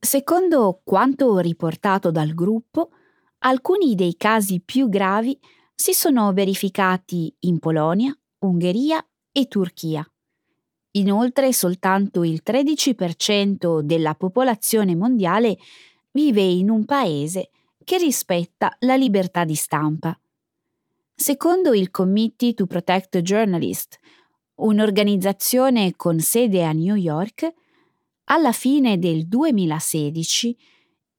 Secondo 0.00 0.80
quanto 0.82 1.38
riportato 1.38 2.10
dal 2.10 2.32
gruppo, 2.32 2.92
alcuni 3.40 3.94
dei 3.94 4.16
casi 4.16 4.62
più 4.64 4.88
gravi 4.88 5.38
si 5.74 5.92
sono 5.92 6.32
verificati 6.32 7.32
in 7.40 7.58
Polonia, 7.58 8.16
Ungheria 8.38 9.06
e 9.30 9.46
Turchia. 9.48 10.04
Inoltre 10.92 11.52
soltanto 11.52 12.24
il 12.24 12.40
13% 12.42 13.80
della 13.80 14.14
popolazione 14.14 14.96
mondiale 14.96 15.58
vive 16.18 16.42
in 16.42 16.68
un 16.68 16.84
paese 16.84 17.50
che 17.84 17.96
rispetta 17.96 18.74
la 18.80 18.96
libertà 18.96 19.44
di 19.44 19.54
stampa. 19.54 20.18
Secondo 21.14 21.72
il 21.74 21.92
Committee 21.92 22.54
to 22.54 22.66
Protect 22.66 23.18
Journalists, 23.18 23.96
un'organizzazione 24.56 25.94
con 25.94 26.18
sede 26.18 26.64
a 26.64 26.72
New 26.72 26.96
York, 26.96 27.54
alla 28.24 28.50
fine 28.50 28.98
del 28.98 29.28
2016 29.28 30.58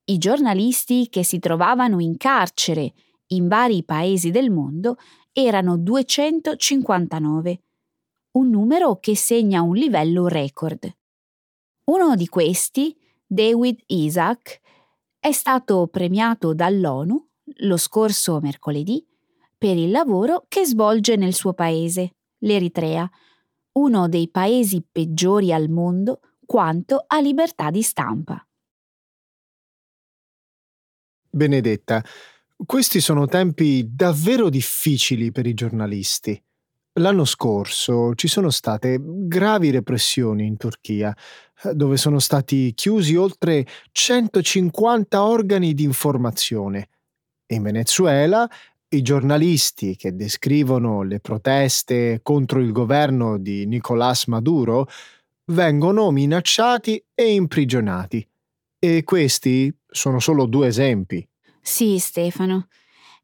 i 0.03 0.17
giornalisti 0.17 1.07
che 1.07 1.23
si 1.23 1.39
trovavano 1.39 2.01
in 2.01 2.17
carcere 2.17 2.93
in 3.27 3.47
vari 3.47 3.85
paesi 3.85 4.31
del 4.31 4.51
mondo 4.51 4.97
erano 5.31 5.77
259, 5.77 7.61
un 8.31 8.49
numero 8.49 8.97
che 8.99 9.15
segna 9.15 9.61
un 9.61 9.75
livello 9.75 10.27
record. 10.27 10.93
Uno 11.85 12.15
di 12.17 12.27
questi, 12.27 12.93
David 13.25 13.79
Isaac, 13.87 14.59
è 15.19 15.31
stato 15.33 15.87
premiato 15.87 16.53
dall'ONU, 16.53 17.27
lo 17.61 17.77
scorso 17.77 18.39
mercoledì 18.39 19.05
per 19.57 19.75
il 19.75 19.91
lavoro 19.91 20.45
che 20.47 20.65
svolge 20.65 21.17
nel 21.17 21.33
suo 21.33 21.53
paese, 21.53 22.15
l'Eritrea, 22.39 23.09
uno 23.73 24.07
dei 24.07 24.29
paesi 24.29 24.81
peggiori 24.89 25.51
al 25.51 25.69
mondo 25.69 26.21
quanto 26.45 27.03
a 27.05 27.19
libertà 27.19 27.69
di 27.69 27.81
stampa. 27.81 28.41
Benedetta, 31.29 32.03
questi 32.65 33.01
sono 33.01 33.27
tempi 33.27 33.93
davvero 33.93 34.49
difficili 34.49 35.31
per 35.31 35.45
i 35.45 35.53
giornalisti. 35.53 36.41
L'anno 36.93 37.23
scorso 37.25 38.15
ci 38.15 38.27
sono 38.27 38.49
state 38.49 38.97
gravi 39.01 39.69
repressioni 39.69 40.45
in 40.45 40.57
Turchia, 40.57 41.15
dove 41.73 41.97
sono 41.97 42.19
stati 42.19 42.73
chiusi 42.73 43.15
oltre 43.15 43.65
150 43.91 45.23
organi 45.23 45.73
di 45.73 45.83
informazione. 45.83 46.89
In 47.47 47.63
Venezuela 47.63 48.49
i 48.89 49.01
giornalisti 49.01 49.95
che 49.95 50.15
descrivono 50.15 51.03
le 51.03 51.19
proteste 51.19 52.21
contro 52.23 52.59
il 52.59 52.71
governo 52.71 53.37
di 53.37 53.65
Nicolás 53.67 54.25
Maduro 54.25 54.87
vengono 55.45 56.09
minacciati 56.11 57.03
e 57.13 57.33
imprigionati. 57.33 58.27
E 58.79 59.03
questi 59.03 59.71
sono 59.87 60.19
solo 60.19 60.45
due 60.45 60.67
esempi. 60.67 61.27
Sì, 61.61 61.99
Stefano. 61.99 62.67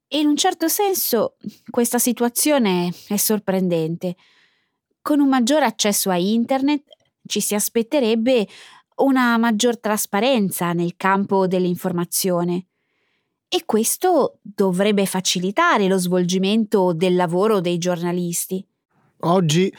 In 0.10 0.27
un 0.27 0.36
certo 0.36 0.68
senso 0.68 1.38
questa 1.70 1.98
situazione 1.98 2.94
è 3.08 3.18
sorprendente. 3.18 4.15
Con 5.01 5.20
un 5.20 5.30
maggior 5.30 5.63
accesso 5.63 6.10
a 6.10 6.18
Internet 6.18 6.84
ci 7.25 7.39
si 7.41 7.55
aspetterebbe 7.55 8.48
una 8.98 9.38
maggior 9.38 9.79
trasparenza 9.79 10.74
nel 10.74 10.96
campo 10.96 11.48
dell'informazione 11.48 12.67
e 13.48 13.63
questo 13.65 14.39
dovrebbe 14.41 15.05
facilitare 15.05 15.88
lo 15.88 15.98
svolgimento 15.98 16.94
del 16.94 17.15
lavoro 17.15 17.62
dei 17.62 17.77
giornalisti. 17.77 18.65
Oggi 19.20 19.74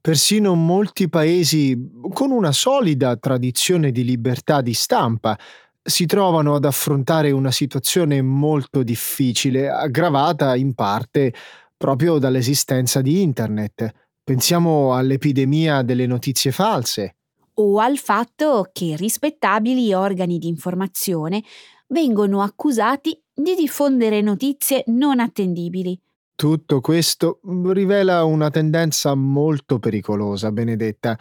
persino 0.00 0.54
molti 0.54 1.08
paesi 1.08 1.90
con 2.12 2.30
una 2.30 2.52
solida 2.52 3.16
tradizione 3.16 3.90
di 3.90 4.04
libertà 4.04 4.60
di 4.60 4.74
stampa 4.74 5.38
si 5.82 6.06
trovano 6.06 6.54
ad 6.54 6.64
affrontare 6.64 7.30
una 7.30 7.50
situazione 7.50 8.22
molto 8.22 8.82
difficile, 8.82 9.68
aggravata 9.68 10.56
in 10.56 10.74
parte 10.74 11.32
proprio 11.76 12.18
dall'esistenza 12.18 13.00
di 13.02 13.22
Internet. 13.22 13.92
Pensiamo 14.24 14.94
all'epidemia 14.94 15.82
delle 15.82 16.06
notizie 16.06 16.50
false. 16.50 17.16
O 17.56 17.78
al 17.78 17.98
fatto 17.98 18.70
che 18.72 18.96
rispettabili 18.96 19.92
organi 19.92 20.38
di 20.38 20.48
informazione 20.48 21.42
vengono 21.88 22.40
accusati 22.40 23.20
di 23.34 23.54
diffondere 23.54 24.22
notizie 24.22 24.82
non 24.86 25.20
attendibili. 25.20 26.00
Tutto 26.34 26.80
questo 26.80 27.40
rivela 27.66 28.24
una 28.24 28.48
tendenza 28.48 29.14
molto 29.14 29.78
pericolosa, 29.78 30.50
Benedetta. 30.50 31.18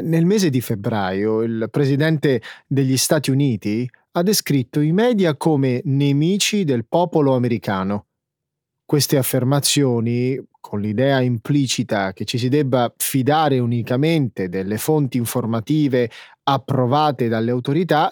Nel 0.00 0.24
mese 0.24 0.48
di 0.48 0.60
febbraio 0.60 1.42
il 1.42 1.66
presidente 1.72 2.40
degli 2.68 2.96
Stati 2.96 3.32
Uniti 3.32 3.90
ha 4.12 4.22
descritto 4.22 4.78
i 4.78 4.92
media 4.92 5.36
come 5.36 5.80
nemici 5.86 6.62
del 6.62 6.86
popolo 6.86 7.34
americano. 7.34 8.07
Queste 8.90 9.18
affermazioni, 9.18 10.42
con 10.60 10.80
l'idea 10.80 11.20
implicita 11.20 12.14
che 12.14 12.24
ci 12.24 12.38
si 12.38 12.48
debba 12.48 12.90
fidare 12.96 13.58
unicamente 13.58 14.48
delle 14.48 14.78
fonti 14.78 15.18
informative 15.18 16.10
approvate 16.44 17.28
dalle 17.28 17.50
autorità, 17.50 18.10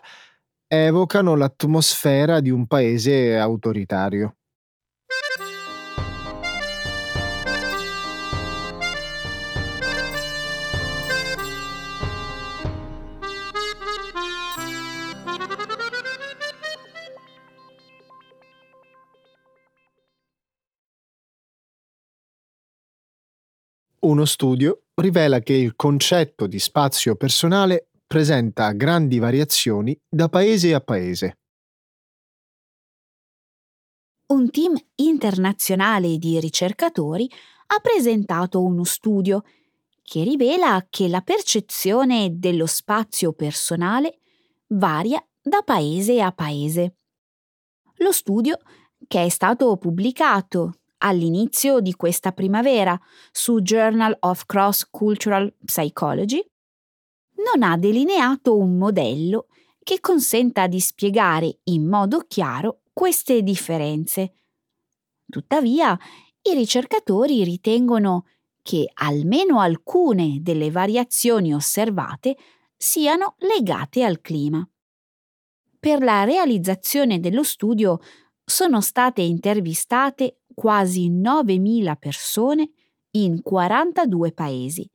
evocano 0.68 1.35
l'atmosfera 1.35 2.40
di 2.40 2.50
un 2.50 2.66
paese 2.66 3.38
autoritario. 3.38 4.36
Uno 24.07 24.25
studio 24.25 24.85
rivela 24.95 25.40
che 25.40 25.55
il 25.55 25.75
concetto 25.75 26.47
di 26.47 26.61
spazio 26.61 27.16
personale 27.16 27.88
presenta 28.07 28.71
grandi 28.71 29.19
variazioni 29.19 30.01
da 30.09 30.29
paese 30.29 30.75
a 30.75 30.81
paese. 30.81 31.38
Un 34.27 34.49
team 34.51 34.77
internazionale 34.95 36.19
di 36.19 36.38
ricercatori 36.38 37.29
ha 37.66 37.81
presentato 37.81 38.62
uno 38.62 38.85
studio 38.85 39.42
che 40.05 40.23
rivela 40.23 40.87
che 40.88 41.09
la 41.09 41.21
percezione 41.21 42.38
dello 42.38 42.66
spazio 42.66 43.33
personale 43.33 44.21
varia 44.69 45.21
da 45.42 45.62
paese 45.64 46.21
a 46.21 46.31
paese. 46.31 46.99
Lo 47.97 48.12
studio, 48.12 48.57
che 49.09 49.25
è 49.25 49.29
stato 49.31 49.77
pubblicato 49.79 50.75
all'inizio 50.98 51.80
di 51.80 51.94
questa 51.94 52.32
primavera 52.32 52.98
su 53.30 53.61
Journal 53.61 54.16
of 54.20 54.46
Cross 54.46 54.88
Cultural 54.90 55.54
Psychology, 55.64 56.44
non 57.37 57.68
ha 57.68 57.76
delineato 57.76 58.56
un 58.56 58.76
modello 58.76 59.46
che 59.82 60.00
consenta 60.00 60.66
di 60.66 60.80
spiegare 60.80 61.61
in 61.64 61.87
modo 61.87 62.24
chiaro 62.26 62.80
queste 62.92 63.42
differenze. 63.42 64.35
Tuttavia, 65.28 65.98
i 66.42 66.54
ricercatori 66.54 67.44
ritengono 67.44 68.26
che 68.62 68.90
almeno 68.94 69.61
alcune 69.61 70.38
delle 70.40 70.70
variazioni 70.70 71.54
osservate 71.54 72.37
siano 72.76 73.37
legate 73.38 74.02
al 74.02 74.20
clima. 74.20 74.68
Per 75.78 76.02
la 76.02 76.24
realizzazione 76.24 77.20
dello 77.20 77.44
studio 77.44 78.00
sono 78.44 78.80
state 78.80 79.22
intervistate 79.22 80.40
quasi 80.57 81.11
9.000 81.11 81.99
persone 81.99 82.71
in 83.11 83.42
42 83.42 84.33
paesi. 84.33 84.90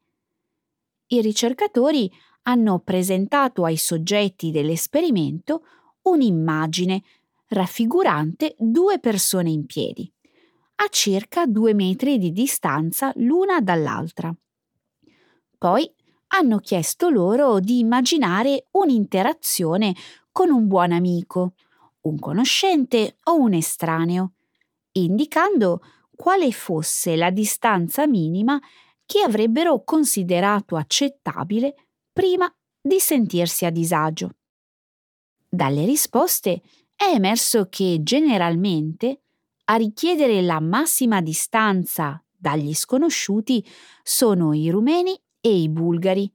I 1.06 1.22
ricercatori 1.22 2.12
hanno 2.44 2.80
presentato 2.80 3.64
ai 3.64 3.78
soggetti 3.78 4.50
dell'esperimento 4.50 5.64
un'immagine 6.02 7.04
raffigurante 7.50 8.56
due 8.58 8.98
persone 8.98 9.52
in 9.52 9.68
piedi, 9.68 10.12
a 10.78 10.88
circa 10.90 11.46
due 11.46 11.76
metri 11.76 12.18
di 12.18 12.32
distanza 12.32 13.12
l'una 13.18 13.62
dall'altra. 13.62 14.36
Poi 15.60 15.94
hanno 16.30 16.58
chiesto 16.58 17.10
loro 17.10 17.60
di 17.60 17.78
immaginare 17.78 18.66
un'interazione 18.72 19.94
con 20.32 20.50
un 20.50 20.66
buon 20.66 20.92
amico, 20.92 21.54
un 22.02 22.18
conoscente 22.18 23.18
o 23.26 23.36
un 23.36 23.54
estraneo, 23.54 24.32
indicando 24.94 25.82
quale 26.16 26.52
fosse 26.52 27.16
la 27.16 27.30
distanza 27.30 28.08
minima 28.08 28.60
che 29.06 29.22
avrebbero 29.22 29.84
considerato 29.84 30.76
accettabile 30.76 31.76
prima 32.14 32.54
di 32.82 33.00
sentirsi 33.00 33.66
a 33.66 33.70
disagio. 33.70 34.32
Dalle 35.50 35.86
risposte 35.86 36.62
è 36.96 37.14
emerso 37.14 37.68
che 37.70 38.00
generalmente 38.04 39.22
a 39.66 39.76
richiedere 39.76 40.42
la 40.42 40.60
massima 40.60 41.22
distanza 41.22 42.24
dagli 42.38 42.74
sconosciuti 42.74 43.66
sono 44.04 44.54
i 44.54 44.70
rumeni 44.70 45.20
e 45.40 45.62
i 45.62 45.70
bulgari, 45.70 46.32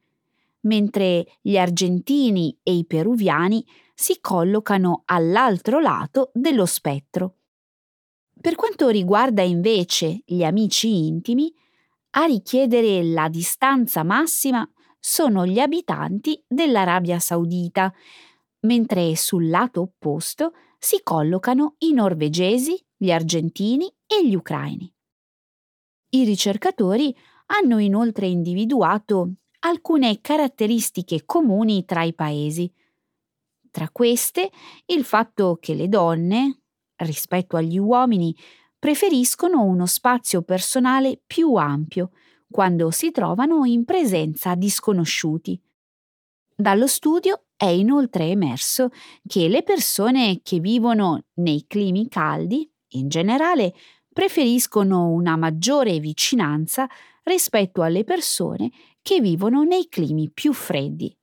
mentre 0.62 1.26
gli 1.40 1.56
argentini 1.56 2.56
e 2.62 2.74
i 2.74 2.84
peruviani 2.84 3.64
si 3.94 4.18
collocano 4.20 5.02
all'altro 5.06 5.80
lato 5.80 6.30
dello 6.34 6.66
spettro. 6.66 7.35
Per 8.40 8.54
quanto 8.54 8.88
riguarda 8.88 9.42
invece 9.42 10.22
gli 10.24 10.44
amici 10.44 11.06
intimi, 11.06 11.52
a 12.10 12.24
richiedere 12.24 13.02
la 13.02 13.28
distanza 13.28 14.02
massima 14.02 14.68
sono 14.98 15.46
gli 15.46 15.58
abitanti 15.58 16.42
dell'Arabia 16.46 17.18
Saudita, 17.18 17.92
mentre 18.60 19.16
sul 19.16 19.48
lato 19.48 19.80
opposto 19.82 20.52
si 20.78 21.00
collocano 21.02 21.74
i 21.78 21.92
norvegesi, 21.92 22.80
gli 22.96 23.10
argentini 23.10 23.92
e 24.06 24.26
gli 24.26 24.34
ucraini. 24.34 24.92
I 26.10 26.24
ricercatori 26.24 27.14
hanno 27.46 27.78
inoltre 27.78 28.26
individuato 28.26 29.34
alcune 29.60 30.20
caratteristiche 30.20 31.24
comuni 31.24 31.84
tra 31.84 32.02
i 32.02 32.14
paesi. 32.14 32.72
Tra 33.70 33.90
queste 33.90 34.50
il 34.86 35.04
fatto 35.04 35.58
che 35.60 35.74
le 35.74 35.88
donne, 35.88 36.62
rispetto 36.98 37.56
agli 37.56 37.78
uomini, 37.78 38.34
preferiscono 38.78 39.62
uno 39.62 39.86
spazio 39.86 40.42
personale 40.42 41.20
più 41.26 41.54
ampio 41.54 42.10
quando 42.50 42.90
si 42.90 43.10
trovano 43.10 43.64
in 43.64 43.84
presenza 43.84 44.54
di 44.54 44.70
sconosciuti. 44.70 45.60
Dallo 46.54 46.86
studio 46.86 47.42
È 47.56 47.66
inoltre 47.66 48.26
emerso 48.26 48.90
che 49.26 49.48
le 49.48 49.62
persone 49.62 50.40
che 50.42 50.60
vivono 50.60 51.24
nei 51.36 51.64
climi 51.66 52.06
caldi, 52.06 52.70
in 52.88 53.08
generale, 53.08 53.72
preferiscono 54.12 55.08
una 55.08 55.36
maggiore 55.36 55.98
vicinanza 55.98 56.86
rispetto 57.22 57.80
alle 57.80 58.04
persone 58.04 58.70
che 59.00 59.20
vivono 59.20 59.62
nei 59.62 59.88
climi 59.88 60.30
più 60.30 60.52
freddi. 60.52 61.16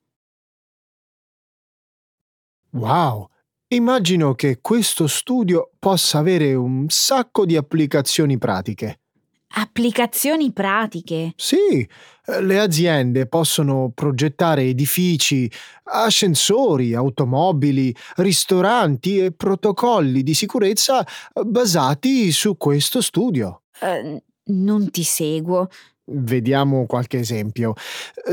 Wow! 2.74 3.30
Immagino 3.74 4.36
che 4.36 4.60
questo 4.62 5.08
studio 5.08 5.72
possa 5.80 6.20
avere 6.20 6.54
un 6.54 6.86
sacco 6.90 7.44
di 7.44 7.56
applicazioni 7.56 8.38
pratiche. 8.38 9.00
Applicazioni 9.56 10.52
pratiche. 10.52 11.34
Sì, 11.36 11.80
eh, 12.26 12.42
le 12.44 12.60
aziende 12.60 13.26
possono 13.26 13.92
progettare 13.94 14.62
edifici, 14.62 15.52
ascensori, 15.86 16.94
automobili, 16.94 17.96
ristoranti 18.18 19.18
e 19.18 19.32
protocolli 19.32 20.22
di 20.22 20.36
sicurezza 20.36 21.04
basati 21.44 22.32
su 22.32 22.56
questo 22.58 23.02
studio. 23.02 23.64
Uh, 23.80 24.22
non 24.54 24.92
ti 24.92 25.04
seguo. 25.04 25.68
Vediamo 26.06 26.86
qualche 26.86 27.20
esempio. 27.20 27.74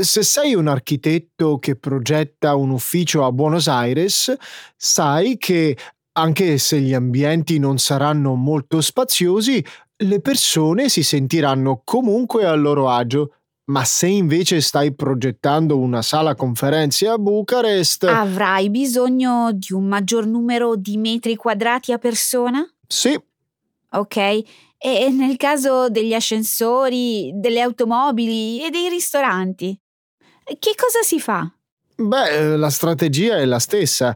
Se 0.01 0.23
sei 0.23 0.55
un 0.55 0.67
architetto 0.67 1.57
che 1.57 1.75
progetta 1.77 2.55
un 2.55 2.71
ufficio 2.71 3.23
a 3.23 3.31
Buenos 3.31 3.67
Aires, 3.67 4.35
sai 4.75 5.37
che 5.37 5.77
anche 6.13 6.57
se 6.57 6.79
gli 6.81 6.93
ambienti 6.93 7.59
non 7.59 7.77
saranno 7.77 8.35
molto 8.35 8.81
spaziosi, 8.81 9.63
le 10.03 10.19
persone 10.19 10.89
si 10.89 11.03
sentiranno 11.03 11.81
comunque 11.85 12.45
a 12.45 12.55
loro 12.55 12.89
agio. 12.89 13.35
Ma 13.65 13.85
se 13.85 14.07
invece 14.07 14.59
stai 14.59 14.93
progettando 14.93 15.77
una 15.79 16.01
sala 16.01 16.35
conferenze 16.35 17.07
a 17.07 17.17
Bucarest... 17.17 18.03
Avrai 18.03 18.69
bisogno 18.69 19.51
di 19.53 19.71
un 19.71 19.85
maggior 19.85 20.25
numero 20.25 20.75
di 20.75 20.97
metri 20.97 21.37
quadrati 21.37 21.93
a 21.93 21.97
persona? 21.97 22.69
Sì. 22.85 23.17
Ok, 23.91 24.41
e 24.83 25.09
nel 25.11 25.37
caso 25.37 25.89
degli 25.89 26.15
ascensori, 26.15 27.31
delle 27.35 27.61
automobili 27.61 28.65
e 28.65 28.71
dei 28.71 28.89
ristoranti? 28.89 29.79
Che 30.43 30.73
cosa 30.75 31.03
si 31.03 31.19
fa? 31.19 31.47
Beh, 31.95 32.57
la 32.57 32.69
strategia 32.71 33.37
è 33.37 33.45
la 33.45 33.59
stessa. 33.59 34.15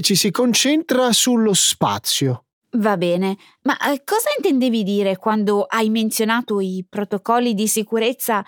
Ci 0.00 0.14
si 0.14 0.30
concentra 0.30 1.10
sullo 1.12 1.52
spazio. 1.52 2.44
Va 2.76 2.96
bene, 2.96 3.36
ma 3.62 3.76
eh, 3.90 4.02
cosa 4.04 4.28
intendevi 4.36 4.84
dire 4.84 5.16
quando 5.16 5.62
hai 5.62 5.90
menzionato 5.90 6.60
i 6.60 6.86
protocolli 6.88 7.54
di 7.54 7.66
sicurezza 7.66 8.44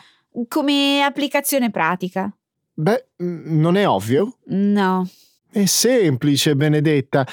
come 0.46 1.02
applicazione 1.02 1.70
pratica? 1.70 2.32
Beh, 2.74 3.06
non 3.16 3.76
è 3.76 3.88
ovvio? 3.88 4.36
No. 4.46 5.08
È 5.50 5.64
semplice, 5.64 6.54
Benedetta. 6.54 7.26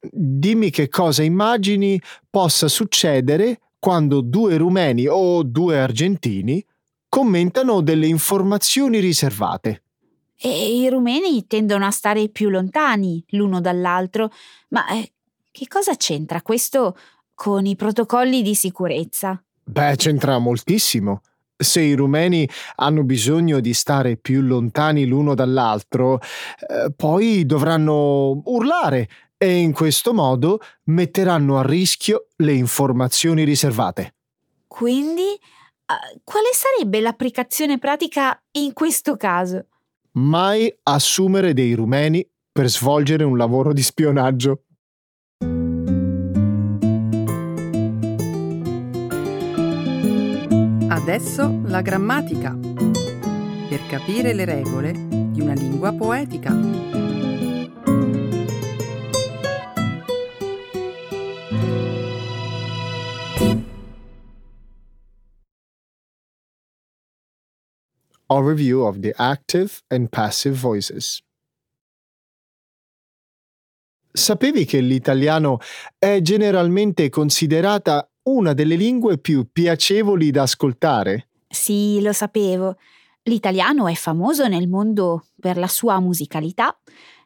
Dimmi 0.00 0.70
che 0.70 0.88
cosa 0.88 1.22
immagini 1.22 2.00
possa 2.30 2.66
succedere 2.66 3.60
quando 3.78 4.20
due 4.20 4.56
rumeni 4.56 5.06
o 5.06 5.42
due 5.42 5.78
argentini 5.78 6.64
commentano 7.08 7.80
delle 7.80 8.06
informazioni 8.06 8.98
riservate. 8.98 9.82
E 10.40 10.76
i 10.78 10.88
rumeni 10.88 11.46
tendono 11.46 11.86
a 11.86 11.90
stare 11.90 12.28
più 12.28 12.48
lontani 12.48 13.24
l'uno 13.30 13.60
dall'altro, 13.60 14.30
ma 14.68 14.86
eh, 14.88 15.12
che 15.50 15.66
cosa 15.66 15.96
c'entra 15.96 16.42
questo 16.42 16.96
con 17.34 17.66
i 17.66 17.74
protocolli 17.74 18.42
di 18.42 18.54
sicurezza? 18.54 19.42
Beh, 19.64 19.96
c'entra 19.96 20.38
moltissimo. 20.38 21.22
Se 21.56 21.80
i 21.80 21.94
rumeni 21.94 22.48
hanno 22.76 23.02
bisogno 23.02 23.58
di 23.58 23.74
stare 23.74 24.16
più 24.16 24.40
lontani 24.42 25.06
l'uno 25.06 25.34
dall'altro, 25.34 26.20
eh, 26.20 26.92
poi 26.94 27.44
dovranno 27.44 28.40
urlare 28.44 29.08
e 29.38 29.56
in 29.56 29.72
questo 29.72 30.12
modo 30.12 30.60
metteranno 30.86 31.58
a 31.58 31.62
rischio 31.62 32.26
le 32.36 32.52
informazioni 32.52 33.44
riservate. 33.44 34.16
Quindi, 34.66 35.38
uh, 35.38 36.20
quale 36.24 36.50
sarebbe 36.52 37.00
l'applicazione 37.00 37.78
pratica 37.78 38.38
in 38.52 38.72
questo 38.72 39.16
caso? 39.16 39.66
Mai 40.12 40.76
assumere 40.82 41.54
dei 41.54 41.72
rumeni 41.74 42.28
per 42.50 42.68
svolgere 42.68 43.22
un 43.22 43.36
lavoro 43.36 43.72
di 43.72 43.82
spionaggio. 43.82 44.64
Adesso 50.88 51.60
la 51.66 51.80
grammatica. 51.80 52.58
Per 53.68 53.86
capire 53.86 54.32
le 54.34 54.44
regole 54.44 54.92
di 54.92 55.40
una 55.40 55.54
lingua 55.54 55.92
poetica. 55.92 57.17
Overview 68.30 68.84
of 68.84 68.98
the 69.00 69.14
active 69.16 69.80
and 69.88 70.10
passive 70.10 70.54
voices. 70.54 71.22
Sapevi 74.12 74.66
che 74.66 74.80
l'italiano 74.80 75.60
è 75.98 76.20
generalmente 76.20 77.08
considerata 77.08 78.06
una 78.24 78.52
delle 78.52 78.74
lingue 78.74 79.16
più 79.18 79.48
piacevoli 79.50 80.30
da 80.30 80.42
ascoltare? 80.42 81.28
Sì, 81.48 82.02
lo 82.02 82.12
sapevo. 82.12 82.76
L'italiano 83.22 83.88
è 83.88 83.94
famoso 83.94 84.46
nel 84.46 84.68
mondo 84.68 85.28
per 85.40 85.56
la 85.56 85.68
sua 85.68 85.98
musicalità, 85.98 86.78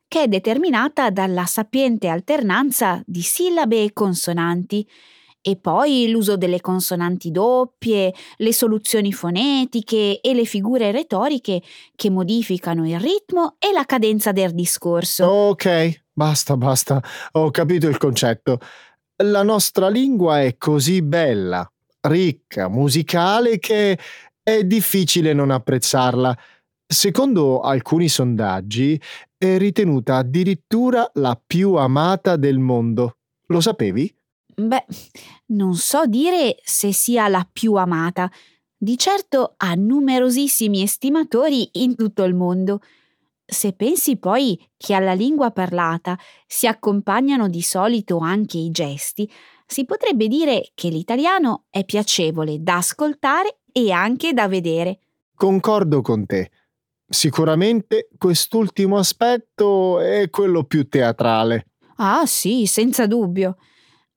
che 0.07 0.23
è 0.23 0.29
determinata 0.29 1.11
dalla 1.11 1.47
sapiente 1.47 2.07
alternanza 2.07 3.03
di 3.05 3.23
sillabe 3.23 3.83
e 3.83 3.93
consonanti, 3.93 4.89
e 5.43 5.57
poi 5.57 6.09
l'uso 6.09 6.37
delle 6.37 6.61
consonanti 6.61 7.31
doppie, 7.31 8.15
le 8.37 8.53
soluzioni 8.53 9.13
fonetiche 9.13 10.21
e 10.21 10.35
le 10.35 10.45
figure 10.45 10.93
retoriche 10.93 11.61
che 11.95 12.11
modificano 12.11 12.89
il 12.89 12.99
ritmo 12.99 13.57
e 13.59 13.73
la 13.73 13.85
cadenza 13.85 14.33
del 14.33 14.55
discorso. 14.55 15.27
Ok, 15.27 16.05
basta, 16.13 16.57
basta, 16.57 17.03
ho 17.33 17.51
capito 17.51 17.89
il 17.89 17.99
concetto 17.99 18.59
la 19.23 19.43
nostra 19.43 19.89
lingua 19.89 20.43
è 20.43 20.57
così 20.57 21.03
bella, 21.03 21.71
ricca, 22.01 22.69
musicale 22.69 23.59
che 23.59 23.99
è 24.43 24.65
difficile 24.65 25.33
non 25.33 25.51
apprezzarla. 25.51 26.37
Secondo 26.87 27.61
alcuni 27.61 28.09
sondaggi 28.09 29.01
è 29.37 29.57
ritenuta 29.57 30.17
addirittura 30.17 31.09
la 31.15 31.41
più 31.45 31.75
amata 31.75 32.37
del 32.37 32.59
mondo. 32.59 33.19
Lo 33.47 33.61
sapevi? 33.61 34.13
Beh, 34.69 34.85
non 35.47 35.75
so 35.75 36.07
dire 36.07 36.57
se 36.63 36.93
sia 36.93 37.29
la 37.29 37.47
più 37.51 37.75
amata. 37.75 38.31
Di 38.77 38.99
certo 38.99 39.55
ha 39.59 39.75
numerosissimi 39.75 40.83
estimatori 40.83 41.69
in 41.75 41.95
tutto 41.95 42.25
il 42.25 42.35
mondo. 42.35 42.81
Se 43.45 43.73
pensi 43.75 44.17
poi 44.17 44.59
che 44.77 44.95
alla 44.95 45.13
lingua 45.13 45.51
parlata 45.51 46.19
si 46.47 46.67
accompagnano 46.67 47.49
di 47.49 47.63
solito 47.63 48.19
anche 48.19 48.59
i 48.59 48.71
gesti, 48.71 49.31
si 49.67 49.85
potrebbe 49.85 50.27
dire 50.27 50.71
che 50.75 50.89
l'italiano 50.89 51.65
è 51.71 51.85
piacevole 51.85 52.63
da 52.63 52.77
ascoltare 52.77 53.61
e 53.73 53.91
anche 53.91 54.33
da 54.33 54.49
vedere. 54.49 54.99
Concordo 55.35 56.03
con 56.03 56.27
te. 56.27 56.51
Sicuramente 57.09 58.09
quest'ultimo 58.17 58.97
aspetto 58.97 60.01
è 60.01 60.29
quello 60.31 60.65
più 60.65 60.89
teatrale. 60.89 61.67
Ah 61.97 62.27
sì, 62.27 62.67
senza 62.67 63.07
dubbio. 63.07 63.57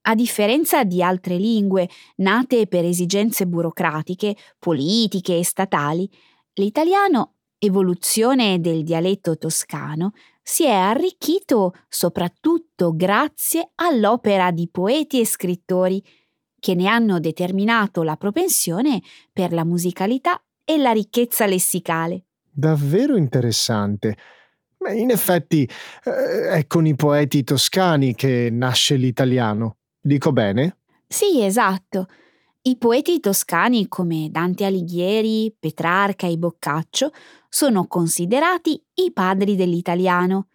A 0.08 0.14
differenza 0.14 0.84
di 0.84 1.02
altre 1.02 1.36
lingue 1.36 1.88
nate 2.16 2.68
per 2.68 2.84
esigenze 2.84 3.44
burocratiche, 3.44 4.36
politiche 4.56 5.36
e 5.36 5.44
statali, 5.44 6.08
l'italiano 6.54 7.32
evoluzione 7.58 8.60
del 8.60 8.84
dialetto 8.84 9.36
toscano, 9.36 10.12
si 10.40 10.64
è 10.64 10.70
arricchito 10.70 11.72
soprattutto 11.88 12.94
grazie 12.94 13.72
all'opera 13.74 14.52
di 14.52 14.68
poeti 14.70 15.18
e 15.18 15.26
scrittori 15.26 16.00
che 16.60 16.76
ne 16.76 16.86
hanno 16.86 17.18
determinato 17.18 18.04
la 18.04 18.16
propensione 18.16 19.02
per 19.32 19.52
la 19.52 19.64
musicalità 19.64 20.40
e 20.64 20.76
la 20.76 20.92
ricchezza 20.92 21.46
lessicale. 21.46 22.26
Davvero 22.48 23.16
interessante. 23.16 24.16
In 24.94 25.10
effetti 25.10 25.68
eh, 26.04 26.48
è 26.50 26.66
con 26.68 26.86
i 26.86 26.94
poeti 26.94 27.42
toscani 27.42 28.14
che 28.14 28.50
nasce 28.52 28.94
l'italiano. 28.94 29.78
Dico 30.06 30.30
bene? 30.30 30.76
Sì, 31.08 31.42
esatto. 31.42 32.06
I 32.62 32.76
poeti 32.76 33.18
toscani 33.18 33.88
come 33.88 34.28
Dante 34.30 34.64
Alighieri, 34.64 35.52
Petrarca 35.58 36.28
e 36.28 36.36
Boccaccio 36.38 37.10
sono 37.48 37.88
considerati 37.88 38.80
i 38.94 39.10
padri 39.12 39.56
dell'italiano, 39.56 40.46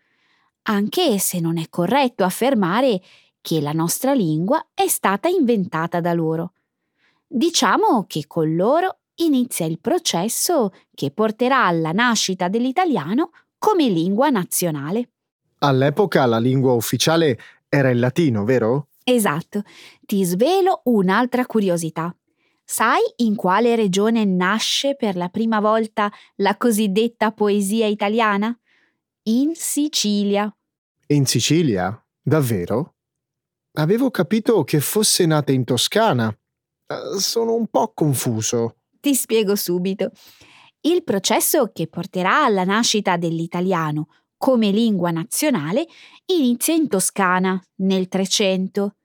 anche 0.64 1.20
se 1.20 1.42
non 1.42 1.58
è 1.58 1.66
corretto 1.70 2.24
affermare 2.24 3.02
che 3.42 3.60
la 3.60 3.74
nostra 3.74 4.14
lingua 4.14 4.68
è 4.74 4.88
stata 4.88 5.28
inventata 5.28 6.00
da 6.00 6.14
loro. 6.14 6.54
Diciamo 7.28 8.06
che 8.08 8.28
con 8.28 8.56
loro 8.56 9.00
inizia 9.16 9.66
il 9.66 9.80
processo 9.82 10.72
che 10.96 11.12
porterà 11.12 11.66
alla 11.66 11.92
nascita 11.92 12.48
dell'italiano 12.48 13.32
come 13.58 13.90
lingua 13.90 14.30
nazionale. 14.30 15.10
All'epoca 15.58 16.26
la 16.26 16.40
lingua 16.40 16.72
ufficiale 16.72 17.38
era 17.68 17.90
il 17.90 18.00
latino, 18.00 18.46
vero? 18.46 18.88
Esatto. 19.04 19.64
Ti 20.06 20.24
svelo 20.24 20.82
un'altra 20.86 21.46
curiosità. 21.46 22.16
Sai 22.64 23.02
in 23.18 23.36
quale 23.36 23.76
regione 23.76 24.24
nasce 24.24 24.96
per 24.96 25.16
la 25.16 25.30
prima 25.30 25.60
volta 25.60 26.12
la 26.36 26.56
cosiddetta 26.56 27.32
poesia 27.32 27.88
italiana? 27.88 28.58
In 29.24 29.52
Sicilia. 29.56 30.54
In 31.08 31.26
Sicilia? 31.26 32.02
Davvero? 32.22 32.96
Avevo 33.74 34.10
capito 34.12 34.64
che 34.64 34.80
fosse 34.80 35.26
nata 35.26 35.52
in 35.52 35.64
Toscana. 35.64 36.30
Eh, 36.30 37.20
sono 37.20 37.56
un 37.56 37.68
po' 37.68 37.92
confuso. 37.94 38.78
Ti 39.00 39.16
spiego 39.16 39.56
subito. 39.56 40.12
Il 40.82 41.04
processo 41.04 41.72
che 41.74 41.88
porterà 41.88 42.46
alla 42.46 42.64
nascita 42.64 43.18
dell'italiano 43.18 44.08
come 44.41 44.71
lingua 44.71 45.12
nazionale 45.12 45.86
inizia 46.25 46.73
in 46.73 46.88
Toscana 46.88 47.62
nel 47.82 48.08
Trecento. 48.08 48.95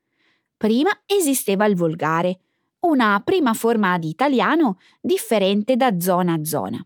Prima 0.57 0.89
esisteva 1.05 1.67
il 1.67 1.77
volgare, 1.77 2.39
una 2.87 3.21
prima 3.23 3.53
forma 3.53 3.99
di 3.99 4.09
italiano 4.09 4.79
differente 4.99 5.77
da 5.77 6.01
zona 6.01 6.33
a 6.33 6.43
zona. 6.43 6.83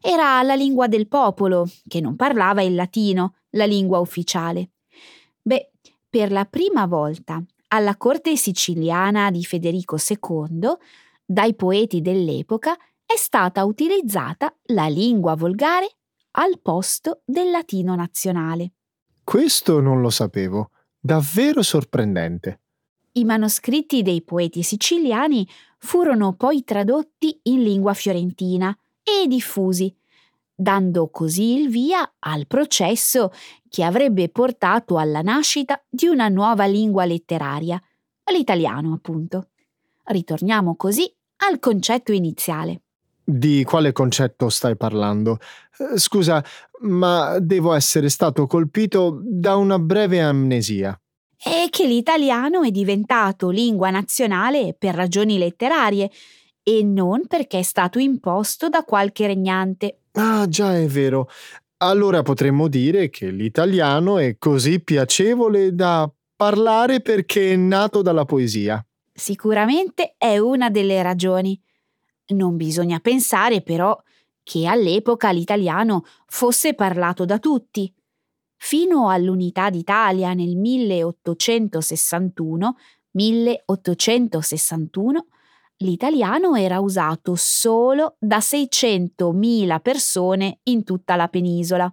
Era 0.00 0.42
la 0.42 0.56
lingua 0.56 0.88
del 0.88 1.06
popolo, 1.06 1.68
che 1.86 2.00
non 2.00 2.16
parlava 2.16 2.62
il 2.62 2.74
latino, 2.74 3.36
la 3.50 3.64
lingua 3.64 4.00
ufficiale. 4.00 4.70
Beh, 5.40 5.70
per 6.10 6.32
la 6.32 6.46
prima 6.46 6.84
volta 6.86 7.40
alla 7.68 7.96
corte 7.96 8.36
siciliana 8.36 9.30
di 9.30 9.44
Federico 9.44 9.98
II, 9.98 10.68
dai 11.24 11.54
poeti 11.54 12.00
dell'epoca, 12.00 12.76
è 13.06 13.14
stata 13.14 13.64
utilizzata 13.64 14.52
la 14.64 14.88
lingua 14.88 15.36
volgare 15.36 15.97
al 16.38 16.60
posto 16.60 17.22
del 17.24 17.50
latino 17.50 17.94
nazionale. 17.96 18.72
Questo 19.24 19.80
non 19.80 20.00
lo 20.00 20.10
sapevo. 20.10 20.70
Davvero 20.98 21.62
sorprendente. 21.62 22.60
I 23.12 23.24
manoscritti 23.24 24.02
dei 24.02 24.22
poeti 24.22 24.62
siciliani 24.62 25.46
furono 25.78 26.34
poi 26.34 26.62
tradotti 26.62 27.40
in 27.44 27.62
lingua 27.62 27.92
fiorentina 27.92 28.76
e 29.02 29.26
diffusi, 29.26 29.92
dando 30.54 31.08
così 31.08 31.60
il 31.60 31.68
via 31.68 32.14
al 32.20 32.46
processo 32.46 33.32
che 33.68 33.82
avrebbe 33.82 34.28
portato 34.28 34.96
alla 34.96 35.22
nascita 35.22 35.82
di 35.88 36.06
una 36.06 36.28
nuova 36.28 36.66
lingua 36.66 37.04
letteraria, 37.04 37.82
l'italiano 38.32 38.92
appunto. 38.92 39.48
Ritorniamo 40.04 40.76
così 40.76 41.12
al 41.38 41.58
concetto 41.58 42.12
iniziale. 42.12 42.82
Di 43.30 43.62
quale 43.62 43.92
concetto 43.92 44.48
stai 44.48 44.74
parlando? 44.74 45.36
Eh, 45.76 45.98
scusa, 45.98 46.42
ma 46.80 47.38
devo 47.40 47.74
essere 47.74 48.08
stato 48.08 48.46
colpito 48.46 49.20
da 49.22 49.56
una 49.56 49.78
breve 49.78 50.22
amnesia. 50.22 50.98
È 51.36 51.66
che 51.68 51.86
l'italiano 51.86 52.62
è 52.62 52.70
diventato 52.70 53.50
lingua 53.50 53.90
nazionale 53.90 54.74
per 54.78 54.94
ragioni 54.94 55.36
letterarie 55.36 56.10
e 56.62 56.82
non 56.82 57.26
perché 57.26 57.58
è 57.58 57.62
stato 57.62 57.98
imposto 57.98 58.70
da 58.70 58.82
qualche 58.82 59.26
regnante. 59.26 60.04
Ah, 60.12 60.48
già 60.48 60.74
è 60.74 60.86
vero. 60.86 61.28
Allora 61.82 62.22
potremmo 62.22 62.66
dire 62.66 63.10
che 63.10 63.28
l'italiano 63.28 64.16
è 64.16 64.38
così 64.38 64.80
piacevole 64.80 65.74
da 65.74 66.10
parlare 66.34 67.02
perché 67.02 67.52
è 67.52 67.56
nato 67.56 68.00
dalla 68.00 68.24
poesia. 68.24 68.82
Sicuramente 69.12 70.14
è 70.16 70.38
una 70.38 70.70
delle 70.70 71.02
ragioni. 71.02 71.60
Non 72.30 72.56
bisogna 72.56 73.00
pensare 73.00 73.62
però 73.62 73.98
che 74.42 74.66
all'epoca 74.66 75.30
l'italiano 75.30 76.04
fosse 76.26 76.74
parlato 76.74 77.24
da 77.24 77.38
tutti. 77.38 77.90
Fino 78.56 79.08
all'unità 79.08 79.70
d'Italia 79.70 80.34
nel 80.34 80.56
1861, 80.56 82.76
1861 83.12 85.26
l'italiano 85.78 86.54
era 86.56 86.80
usato 86.80 87.34
solo 87.36 88.16
da 88.18 88.40
600.000 88.40 89.80
persone 89.80 90.58
in 90.64 90.84
tutta 90.84 91.16
la 91.16 91.28
penisola. 91.28 91.90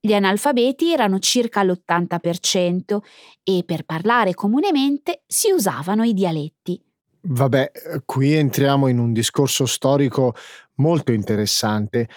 Gli 0.00 0.14
analfabeti 0.14 0.92
erano 0.92 1.18
circa 1.18 1.62
l'80% 1.62 2.98
e 3.42 3.62
per 3.66 3.84
parlare 3.84 4.32
comunemente 4.34 5.22
si 5.26 5.50
usavano 5.50 6.02
i 6.04 6.14
dialetti. 6.14 6.80
Vabbè, 7.28 7.72
qui 8.04 8.34
entriamo 8.34 8.86
in 8.86 8.98
un 8.98 9.12
discorso 9.12 9.66
storico 9.66 10.34
molto 10.76 11.12
interessante. 11.12 12.08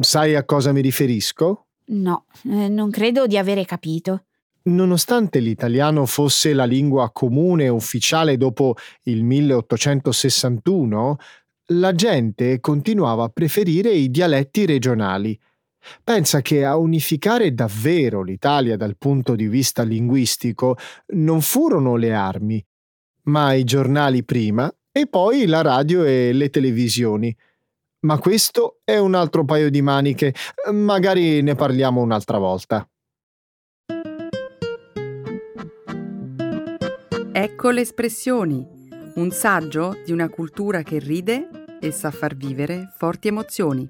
Sai 0.00 0.34
a 0.34 0.44
cosa 0.44 0.72
mi 0.72 0.80
riferisco? 0.80 1.66
No, 1.86 2.24
eh, 2.44 2.68
non 2.68 2.90
credo 2.90 3.26
di 3.26 3.38
avere 3.38 3.64
capito. 3.64 4.24
Nonostante 4.62 5.38
l'italiano 5.38 6.04
fosse 6.04 6.52
la 6.52 6.64
lingua 6.64 7.10
comune 7.12 7.68
ufficiale 7.68 8.36
dopo 8.36 8.74
il 9.04 9.22
1861, 9.24 11.16
la 11.72 11.94
gente 11.94 12.58
continuava 12.60 13.24
a 13.24 13.28
preferire 13.28 13.90
i 13.90 14.10
dialetti 14.10 14.66
regionali. 14.66 15.38
Pensa 16.02 16.42
che 16.42 16.64
a 16.64 16.76
unificare 16.76 17.54
davvero 17.54 18.22
l'Italia 18.22 18.76
dal 18.76 18.96
punto 18.98 19.34
di 19.34 19.46
vista 19.46 19.82
linguistico 19.82 20.76
non 21.14 21.40
furono 21.40 21.96
le 21.96 22.12
armi, 22.12 22.62
ma 23.30 23.52
i 23.52 23.64
giornali 23.64 24.24
prima 24.24 24.70
e 24.90 25.06
poi 25.06 25.46
la 25.46 25.62
radio 25.62 26.02
e 26.04 26.32
le 26.32 26.50
televisioni. 26.50 27.34
Ma 28.00 28.18
questo 28.18 28.80
è 28.82 28.96
un 28.98 29.14
altro 29.14 29.44
paio 29.44 29.70
di 29.70 29.82
maniche, 29.82 30.34
magari 30.72 31.42
ne 31.42 31.54
parliamo 31.54 32.00
un'altra 32.00 32.38
volta. 32.38 32.88
Ecco 37.32 37.70
le 37.70 37.80
espressioni, 37.80 38.66
un 39.14 39.30
saggio 39.30 39.96
di 40.04 40.12
una 40.12 40.28
cultura 40.28 40.82
che 40.82 40.98
ride 40.98 41.48
e 41.80 41.90
sa 41.92 42.10
far 42.10 42.34
vivere 42.34 42.92
forti 42.96 43.28
emozioni. 43.28 43.88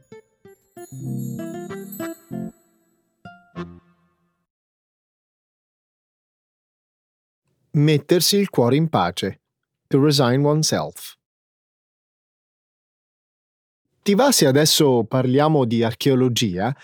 Mettersi 7.72 8.37
il 8.37 8.50
cuore 8.50 8.74
in 8.74 8.88
pace. 8.88 9.42
To 9.87 10.02
resign 10.02 10.44
oneself. 10.44 11.14
Ti 14.02 14.14
va 14.16 14.33
se 14.33 14.48
adesso 14.48 15.04
parliamo 15.04 15.64
di 15.64 15.85
archeologia? 15.85 16.74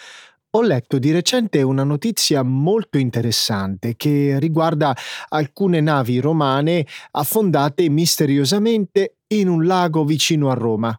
Ho 0.50 0.62
letto 0.62 1.00
di 1.00 1.10
recente 1.10 1.62
una 1.62 1.82
notizia 1.82 2.44
molto 2.44 2.98
interessante 2.98 3.96
che 3.96 4.38
riguarda 4.38 4.96
alcune 5.30 5.80
navi 5.80 6.20
romane 6.20 6.86
affondate 7.10 7.88
misteriosamente 7.88 9.16
in 9.28 9.48
un 9.48 9.66
lago 9.66 10.04
vicino 10.04 10.50
a 10.50 10.54
Roma. 10.54 10.96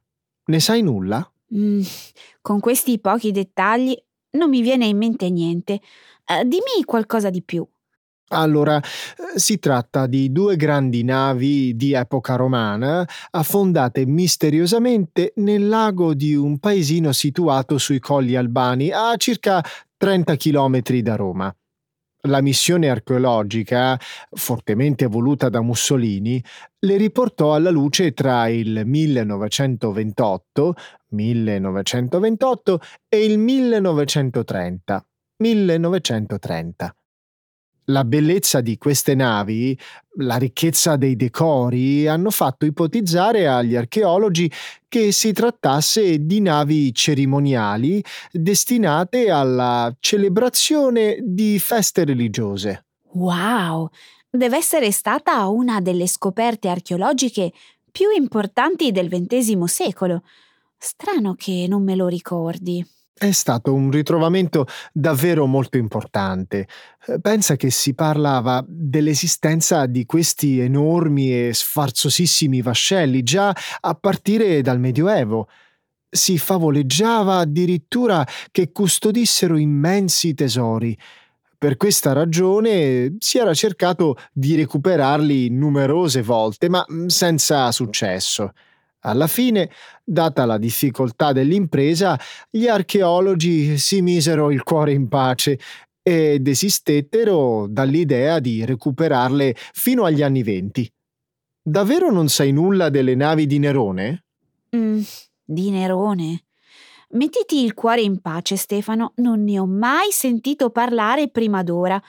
Ne 0.48 0.60
sai 0.60 0.82
nulla? 0.82 1.32
Mm, 1.56 1.82
con 2.42 2.60
questi 2.60 3.00
pochi 3.00 3.32
dettagli 3.32 3.96
non 4.32 4.50
mi 4.50 4.62
viene 4.62 4.86
in 4.86 4.98
mente 4.98 5.30
niente. 5.30 5.80
Uh, 6.26 6.44
dimmi 6.46 6.84
qualcosa 6.84 7.30
di 7.30 7.42
più. 7.42 7.66
Allora, 8.30 8.78
eh, 8.78 9.40
si 9.40 9.58
tratta 9.58 10.06
di 10.06 10.32
due 10.32 10.58
grandi 10.58 11.04
navi 11.04 11.76
di 11.78 11.94
epoca 11.94 12.36
romana 12.36 13.08
affondate 13.32 14.06
misteriosamente 14.06 15.32
nel 15.36 15.68
lago 15.68 16.14
di 16.14 16.36
un 16.36 16.60
paesino 16.60 17.14
situato 17.14 17.78
sui 17.78 18.00
colli 18.00 18.36
albani 18.36 18.92
a 18.92 19.16
circa 19.16 19.64
30 19.96 20.36
km 20.36 20.82
da 21.00 21.16
Roma. 21.16 21.56
La 22.22 22.42
missione 22.42 22.90
archeologica, 22.90 23.98
fortemente 24.32 25.06
voluta 25.06 25.48
da 25.48 25.62
Mussolini, 25.62 26.44
le 26.80 26.98
riportò 26.98 27.54
alla 27.54 27.70
luce 27.70 28.12
tra 28.12 28.50
il 28.50 28.82
1928, 28.86 30.76
1928 31.10 32.82
e 33.08 33.24
il 33.24 33.38
1930. 33.38 35.06
1930. 35.38 36.96
La 37.90 38.04
bellezza 38.04 38.60
di 38.60 38.78
queste 38.78 39.16
navi, 39.16 39.78
la 40.18 40.36
ricchezza 40.36 40.98
dei 40.98 41.16
decori 41.16 42.06
hanno 42.06 42.32
fatto 42.32 42.66
ipotizzare 42.66 43.48
agli 43.48 43.78
archeologi 43.78 44.52
che 44.90 45.14
si 45.14 45.32
trattasse 45.32 46.26
di 46.26 46.42
navi 46.42 46.94
cerimoniali 46.94 48.04
destinate 48.30 49.30
alla 49.30 49.96
celebrazione 50.02 51.20
di 51.22 51.60
feste 51.60 52.04
religiose. 52.04 52.88
Wow! 53.14 53.90
Deve 54.30 54.58
essere 54.58 54.92
stata 54.92 55.48
una 55.48 55.80
delle 55.80 56.08
scoperte 56.08 56.68
archeologiche 56.68 57.54
più 57.90 58.10
importanti 58.10 58.92
del 58.92 59.08
XX 59.08 59.64
secolo. 59.64 60.24
Strano 60.78 61.36
che 61.36 61.66
non 61.70 61.84
me 61.86 61.96
lo 61.96 62.08
ricordi. 62.08 62.86
È 63.20 63.32
stato 63.32 63.74
un 63.74 63.90
ritrovamento 63.90 64.68
davvero 64.94 65.48
molto 65.48 65.78
importante. 65.78 66.68
Eh, 67.08 67.20
pensa 67.20 67.56
che 67.56 67.72
si 67.72 67.96
parlava 67.96 68.64
dell'esistenza 68.68 69.88
di 69.88 70.06
questi 70.06 70.60
enormi 70.60 71.48
e 71.48 71.52
sfarzosissimi 71.52 72.62
vascelli 72.62 73.24
già 73.24 73.56
a 73.80 73.96
partire 73.96 74.62
dal 74.62 74.80
Medioevo. 74.80 75.48
Si 76.08 76.38
favoleggiava 76.38 77.40
addirittura 77.40 78.24
che 78.52 78.72
custodissero 78.72 79.58
immensi 79.58 80.36
tesori. 80.36 80.96
Per 81.58 81.76
questa 81.76 82.14
ragione 82.14 83.16
si 83.18 83.40
era 83.40 83.56
cercato 83.56 84.16
di 84.32 84.56
recuperarli 84.56 85.50
numerose 85.50 86.22
volte, 86.22 86.70
ma 86.70 86.86
senza 87.08 87.72
successo. 87.72 88.52
Alla 89.08 89.28
fine, 89.28 89.70
data 90.04 90.44
la 90.44 90.58
difficoltà 90.58 91.32
dell'impresa, 91.32 92.20
gli 92.50 92.68
archeologi 92.68 93.78
si 93.78 94.02
misero 94.02 94.52
il 94.52 94.64
cuore 94.64 94.92
in 94.92 95.08
pace 95.08 95.58
e 96.04 96.40
desistettero 96.40 97.68
dall'idea 97.70 98.40
di 98.40 98.66
recuperarle 98.66 99.56
fino 99.56 100.04
agli 100.04 100.22
anni 100.22 100.44
venti. 100.44 100.92
Davvero 101.62 102.12
non 102.12 102.28
sai 102.28 102.52
nulla 102.52 102.90
delle 102.90 103.16
navi 103.16 103.46
di 103.46 103.60
Nerone? 103.60 104.26
Mm, 104.76 105.02
di 105.42 105.70
Nerone? 105.70 106.44
Mettiti 107.12 107.64
il 107.64 107.74
cuore 107.74 108.02
in 108.02 108.20
pace, 108.20 108.58
Stefano, 108.58 109.14
non 109.18 109.42
ne 109.42 109.58
ho 109.58 109.66
mai 109.66 110.12
sentito 110.12 110.70
parlare 110.70 111.30
prima 111.30 111.64
d'ora. 111.64 112.02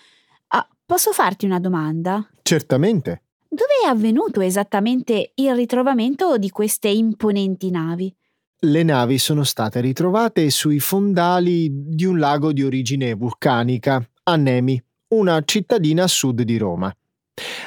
Ah, 0.48 0.68
posso 0.84 1.12
farti 1.12 1.46
una 1.46 1.60
domanda? 1.60 2.28
Certamente. 2.42 3.22
Dove 3.50 3.80
è 3.82 3.88
avvenuto 3.88 4.42
esattamente 4.42 5.32
il 5.36 5.54
ritrovamento 5.54 6.36
di 6.36 6.50
queste 6.50 6.88
imponenti 6.88 7.70
navi? 7.70 8.14
Le 8.60 8.82
navi 8.82 9.16
sono 9.16 9.42
state 9.42 9.80
ritrovate 9.80 10.50
sui 10.50 10.80
fondali 10.80 11.70
di 11.72 12.04
un 12.04 12.18
lago 12.18 12.52
di 12.52 12.62
origine 12.62 13.14
vulcanica, 13.14 14.06
a 14.24 14.36
Nemi, 14.36 14.78
una 15.14 15.40
cittadina 15.46 16.02
a 16.02 16.08
sud 16.08 16.42
di 16.42 16.58
Roma. 16.58 16.94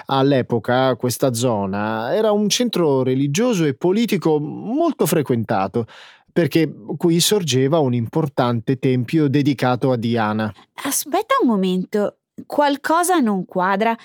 All'epoca 0.07 0.95
questa 0.97 1.33
zona 1.33 2.13
era 2.13 2.31
un 2.31 2.47
centro 2.47 3.01
religioso 3.01 3.65
e 3.65 3.73
politico 3.73 4.39
molto 4.39 5.07
frequentato, 5.07 5.87
perché 6.31 6.71
qui 6.95 7.19
sorgeva 7.19 7.79
un 7.79 7.95
importante 7.95 8.77
tempio 8.77 9.27
dedicato 9.27 9.91
a 9.91 9.97
Diana. 9.97 10.53
Aspetta 10.83 11.35
un 11.41 11.47
momento, 11.47 12.17
qualcosa 12.45 13.17
non 13.17 13.45
quadra. 13.45 13.97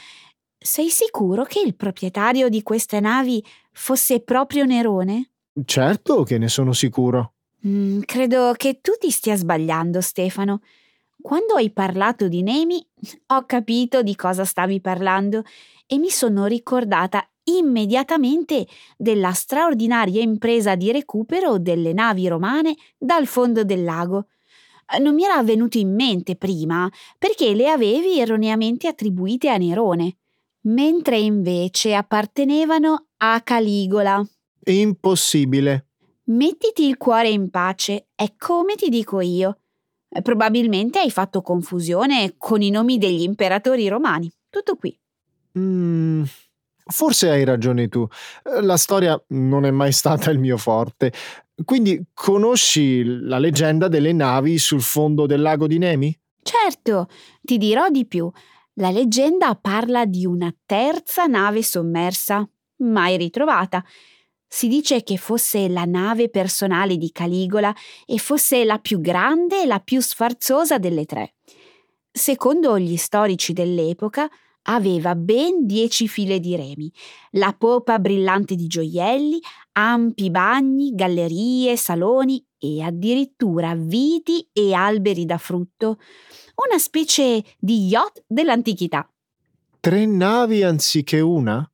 Sei 0.66 0.90
sicuro 0.90 1.44
che 1.44 1.62
il 1.64 1.76
proprietario 1.76 2.48
di 2.48 2.64
queste 2.64 2.98
navi 2.98 3.42
fosse 3.70 4.18
proprio 4.18 4.64
Nerone? 4.64 5.30
Certo 5.64 6.24
che 6.24 6.38
ne 6.38 6.48
sono 6.48 6.72
sicuro. 6.72 7.34
Mm, 7.64 8.00
credo 8.00 8.52
che 8.56 8.80
tu 8.80 8.90
ti 8.98 9.12
stia 9.12 9.36
sbagliando, 9.36 10.00
Stefano. 10.00 10.62
Quando 11.22 11.54
hai 11.54 11.70
parlato 11.70 12.26
di 12.26 12.42
Nemi, 12.42 12.84
ho 13.28 13.44
capito 13.46 14.02
di 14.02 14.16
cosa 14.16 14.44
stavi 14.44 14.80
parlando 14.80 15.44
e 15.86 15.98
mi 15.98 16.10
sono 16.10 16.46
ricordata 16.46 17.24
immediatamente 17.44 18.66
della 18.96 19.30
straordinaria 19.34 20.20
impresa 20.20 20.74
di 20.74 20.90
recupero 20.90 21.60
delle 21.60 21.92
navi 21.92 22.26
romane 22.26 22.74
dal 22.98 23.28
fondo 23.28 23.62
del 23.62 23.84
lago. 23.84 24.26
Non 24.98 25.14
mi 25.14 25.22
era 25.22 25.40
venuto 25.44 25.78
in 25.78 25.94
mente 25.94 26.34
prima 26.34 26.90
perché 27.18 27.54
le 27.54 27.70
avevi 27.70 28.18
erroneamente 28.18 28.88
attribuite 28.88 29.48
a 29.48 29.56
Nerone, 29.58 30.16
mentre 30.66 31.18
invece 31.18 31.94
appartenevano 31.94 33.06
a 33.18 33.40
Caligola. 33.42 34.24
Impossibile. 34.64 35.86
Mettiti 36.24 36.86
il 36.86 36.96
cuore 36.96 37.28
in 37.28 37.50
pace, 37.50 38.08
è 38.14 38.34
come 38.36 38.74
ti 38.74 38.88
dico 38.88 39.20
io. 39.20 39.58
Probabilmente 40.22 40.98
hai 40.98 41.10
fatto 41.10 41.42
confusione 41.42 42.34
con 42.36 42.62
i 42.62 42.70
nomi 42.70 42.98
degli 42.98 43.22
imperatori 43.22 43.86
romani. 43.88 44.32
Tutto 44.48 44.76
qui. 44.76 44.98
Mm, 45.58 46.22
forse 46.84 47.30
hai 47.30 47.44
ragione 47.44 47.88
tu. 47.88 48.06
La 48.62 48.76
storia 48.76 49.22
non 49.28 49.64
è 49.66 49.70
mai 49.70 49.92
stata 49.92 50.30
il 50.30 50.38
mio 50.38 50.56
forte. 50.56 51.12
Quindi 51.64 52.02
conosci 52.12 53.04
la 53.04 53.38
leggenda 53.38 53.88
delle 53.88 54.12
navi 54.12 54.58
sul 54.58 54.82
fondo 54.82 55.26
del 55.26 55.42
lago 55.42 55.66
di 55.66 55.78
Nemi? 55.78 56.18
Certo, 56.42 57.08
ti 57.40 57.56
dirò 57.58 57.88
di 57.88 58.06
più. 58.06 58.30
La 58.78 58.90
leggenda 58.90 59.54
parla 59.54 60.04
di 60.04 60.26
una 60.26 60.54
terza 60.66 61.24
nave 61.24 61.62
sommersa, 61.62 62.46
mai 62.80 63.16
ritrovata, 63.16 63.82
si 64.46 64.68
dice 64.68 65.02
che 65.02 65.16
fosse 65.16 65.66
la 65.70 65.86
nave 65.86 66.28
personale 66.28 66.98
di 66.98 67.10
Caligola 67.10 67.74
e 68.04 68.18
fosse 68.18 68.64
la 68.64 68.78
più 68.78 69.00
grande 69.00 69.62
e 69.62 69.66
la 69.66 69.80
più 69.80 70.02
sfarzosa 70.02 70.76
delle 70.76 71.06
tre. 71.06 71.36
Secondo 72.10 72.78
gli 72.78 72.98
storici 72.98 73.54
dell'epoca, 73.54 74.28
aveva 74.68 75.14
ben 75.14 75.64
dieci 75.64 76.06
file 76.06 76.38
di 76.38 76.54
remi, 76.54 76.92
la 77.32 77.54
popa 77.56 77.98
brillante 77.98 78.56
di 78.56 78.66
gioielli, 78.66 79.40
ampi 79.72 80.30
bagni, 80.30 80.94
gallerie, 80.94 81.76
saloni 81.76 82.44
e 82.58 82.82
addirittura 82.82 83.74
viti 83.74 84.46
e 84.52 84.74
alberi 84.74 85.24
da 85.24 85.38
frutto, 85.38 85.98
una 86.56 86.78
specie 86.78 87.44
di 87.58 87.86
yacht 87.86 88.24
dell'antichità. 88.26 89.08
Tre 89.80 90.06
navi 90.06 90.62
anziché 90.62 91.20
una? 91.20 91.68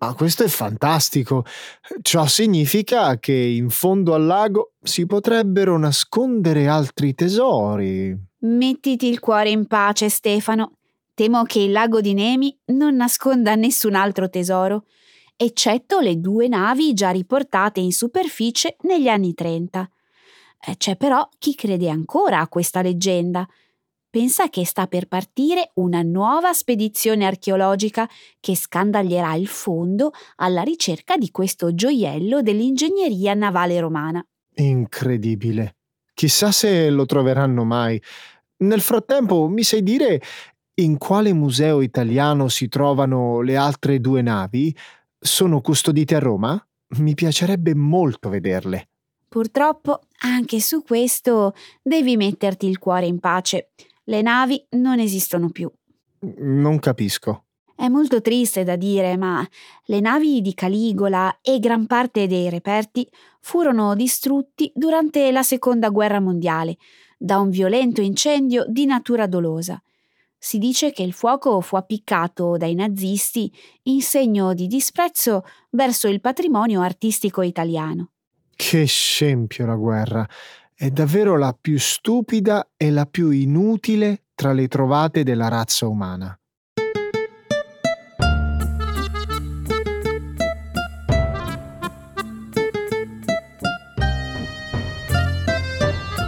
Ma 0.00 0.14
questo 0.14 0.44
è 0.44 0.48
fantastico. 0.48 1.44
Ciò 2.02 2.26
significa 2.26 3.18
che 3.18 3.32
in 3.32 3.68
fondo 3.68 4.14
al 4.14 4.26
lago 4.26 4.74
si 4.80 5.06
potrebbero 5.06 5.76
nascondere 5.76 6.68
altri 6.68 7.14
tesori. 7.14 8.16
Mettiti 8.40 9.08
il 9.08 9.18
cuore 9.18 9.50
in 9.50 9.66
pace, 9.66 10.08
Stefano. 10.08 10.74
Temo 11.14 11.42
che 11.42 11.58
il 11.58 11.72
lago 11.72 12.00
di 12.00 12.14
Nemi 12.14 12.56
non 12.66 12.94
nasconda 12.94 13.56
nessun 13.56 13.96
altro 13.96 14.28
tesoro, 14.28 14.84
eccetto 15.34 15.98
le 15.98 16.20
due 16.20 16.46
navi 16.46 16.94
già 16.94 17.10
riportate 17.10 17.80
in 17.80 17.90
superficie 17.90 18.76
negli 18.82 19.08
anni 19.08 19.34
30. 19.34 19.90
Eh, 20.64 20.76
c'è 20.76 20.96
però 20.96 21.28
chi 21.38 21.56
crede 21.56 21.88
ancora 21.88 22.38
a 22.38 22.46
questa 22.46 22.82
leggenda 22.82 23.44
pensa 24.10 24.48
che 24.48 24.64
sta 24.64 24.86
per 24.86 25.06
partire 25.06 25.70
una 25.74 26.02
nuova 26.02 26.52
spedizione 26.52 27.26
archeologica 27.26 28.08
che 28.40 28.56
scandaglierà 28.56 29.34
il 29.34 29.46
fondo 29.46 30.12
alla 30.36 30.62
ricerca 30.62 31.16
di 31.16 31.30
questo 31.30 31.74
gioiello 31.74 32.42
dell'ingegneria 32.42 33.34
navale 33.34 33.78
romana. 33.80 34.24
Incredibile. 34.54 35.76
Chissà 36.14 36.50
se 36.50 36.90
lo 36.90 37.06
troveranno 37.06 37.64
mai. 37.64 38.02
Nel 38.58 38.80
frattempo, 38.80 39.46
mi 39.48 39.62
sai 39.62 39.82
dire 39.82 40.20
in 40.74 40.98
quale 40.98 41.32
museo 41.32 41.80
italiano 41.80 42.48
si 42.48 42.68
trovano 42.68 43.40
le 43.40 43.56
altre 43.56 44.00
due 44.00 44.22
navi? 44.22 44.74
Sono 45.18 45.60
custodite 45.60 46.16
a 46.16 46.20
Roma? 46.20 46.60
Mi 46.98 47.14
piacerebbe 47.14 47.74
molto 47.74 48.28
vederle. 48.28 48.88
Purtroppo, 49.28 50.00
anche 50.20 50.58
su 50.58 50.82
questo 50.82 51.54
devi 51.82 52.16
metterti 52.16 52.66
il 52.66 52.78
cuore 52.78 53.06
in 53.06 53.20
pace. 53.20 53.70
Le 54.08 54.22
navi 54.22 54.64
non 54.70 55.00
esistono 55.00 55.50
più. 55.50 55.70
Non 56.38 56.78
capisco. 56.78 57.44
È 57.76 57.88
molto 57.88 58.22
triste 58.22 58.64
da 58.64 58.74
dire, 58.74 59.18
ma 59.18 59.46
le 59.84 60.00
navi 60.00 60.40
di 60.40 60.54
Caligola 60.54 61.40
e 61.42 61.58
gran 61.58 61.86
parte 61.86 62.26
dei 62.26 62.48
reperti 62.48 63.06
furono 63.40 63.94
distrutti 63.94 64.72
durante 64.74 65.30
la 65.30 65.42
Seconda 65.42 65.90
Guerra 65.90 66.20
Mondiale 66.20 66.78
da 67.18 67.38
un 67.38 67.50
violento 67.50 68.00
incendio 68.00 68.64
di 68.66 68.86
natura 68.86 69.26
dolosa. 69.26 69.80
Si 70.38 70.56
dice 70.56 70.90
che 70.90 71.02
il 71.02 71.12
fuoco 71.12 71.60
fu 71.60 71.76
appiccato 71.76 72.56
dai 72.56 72.74
nazisti 72.74 73.52
in 73.84 74.00
segno 74.00 74.54
di 74.54 74.66
disprezzo 74.68 75.44
verso 75.70 76.08
il 76.08 76.22
patrimonio 76.22 76.80
artistico 76.80 77.42
italiano. 77.42 78.12
Che 78.56 78.86
scempio 78.86 79.66
la 79.66 79.76
guerra! 79.76 80.26
È 80.80 80.90
davvero 80.90 81.36
la 81.36 81.56
più 81.60 81.76
stupida 81.76 82.70
e 82.76 82.92
la 82.92 83.04
più 83.04 83.30
inutile 83.30 84.26
tra 84.32 84.52
le 84.52 84.68
trovate 84.68 85.24
della 85.24 85.48
razza 85.48 85.88
umana. 85.88 86.38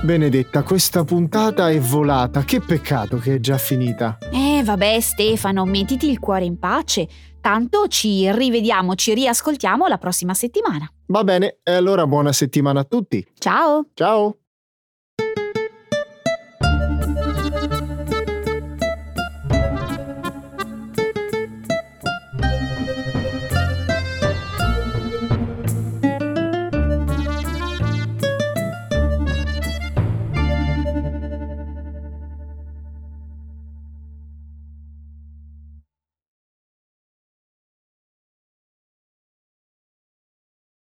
Benedetta, 0.03 0.65
questa 0.65 1.05
puntata 1.05 1.71
è 1.71 1.79
volata. 1.79 2.43
Che 2.43 2.61
peccato 2.61 3.19
che 3.19 3.37
è 3.37 3.39
già 3.39 3.57
finita. 3.57 4.19
Eh, 4.33 4.63
vabbè, 4.65 4.99
Stefano, 4.99 5.65
mettiti 5.65 6.11
il 6.11 6.19
cuore 6.19 6.45
in 6.45 6.59
pace. 6.59 7.07
Tanto 7.41 7.89
ci 7.89 8.31
rivediamo, 8.31 8.95
ci 8.95 9.15
riascoltiamo 9.15 9.87
la 9.87 9.99
prossima 9.99 10.35
settimana. 10.35 10.91
Va 11.07 11.25
bene, 11.25 11.59
e 11.63 11.73
allora 11.73 12.07
buona 12.07 12.33
settimana 12.33 12.81
a 12.81 12.85
tutti. 12.85 13.27
Ciao. 13.39 13.87
Ciao. 13.95 14.37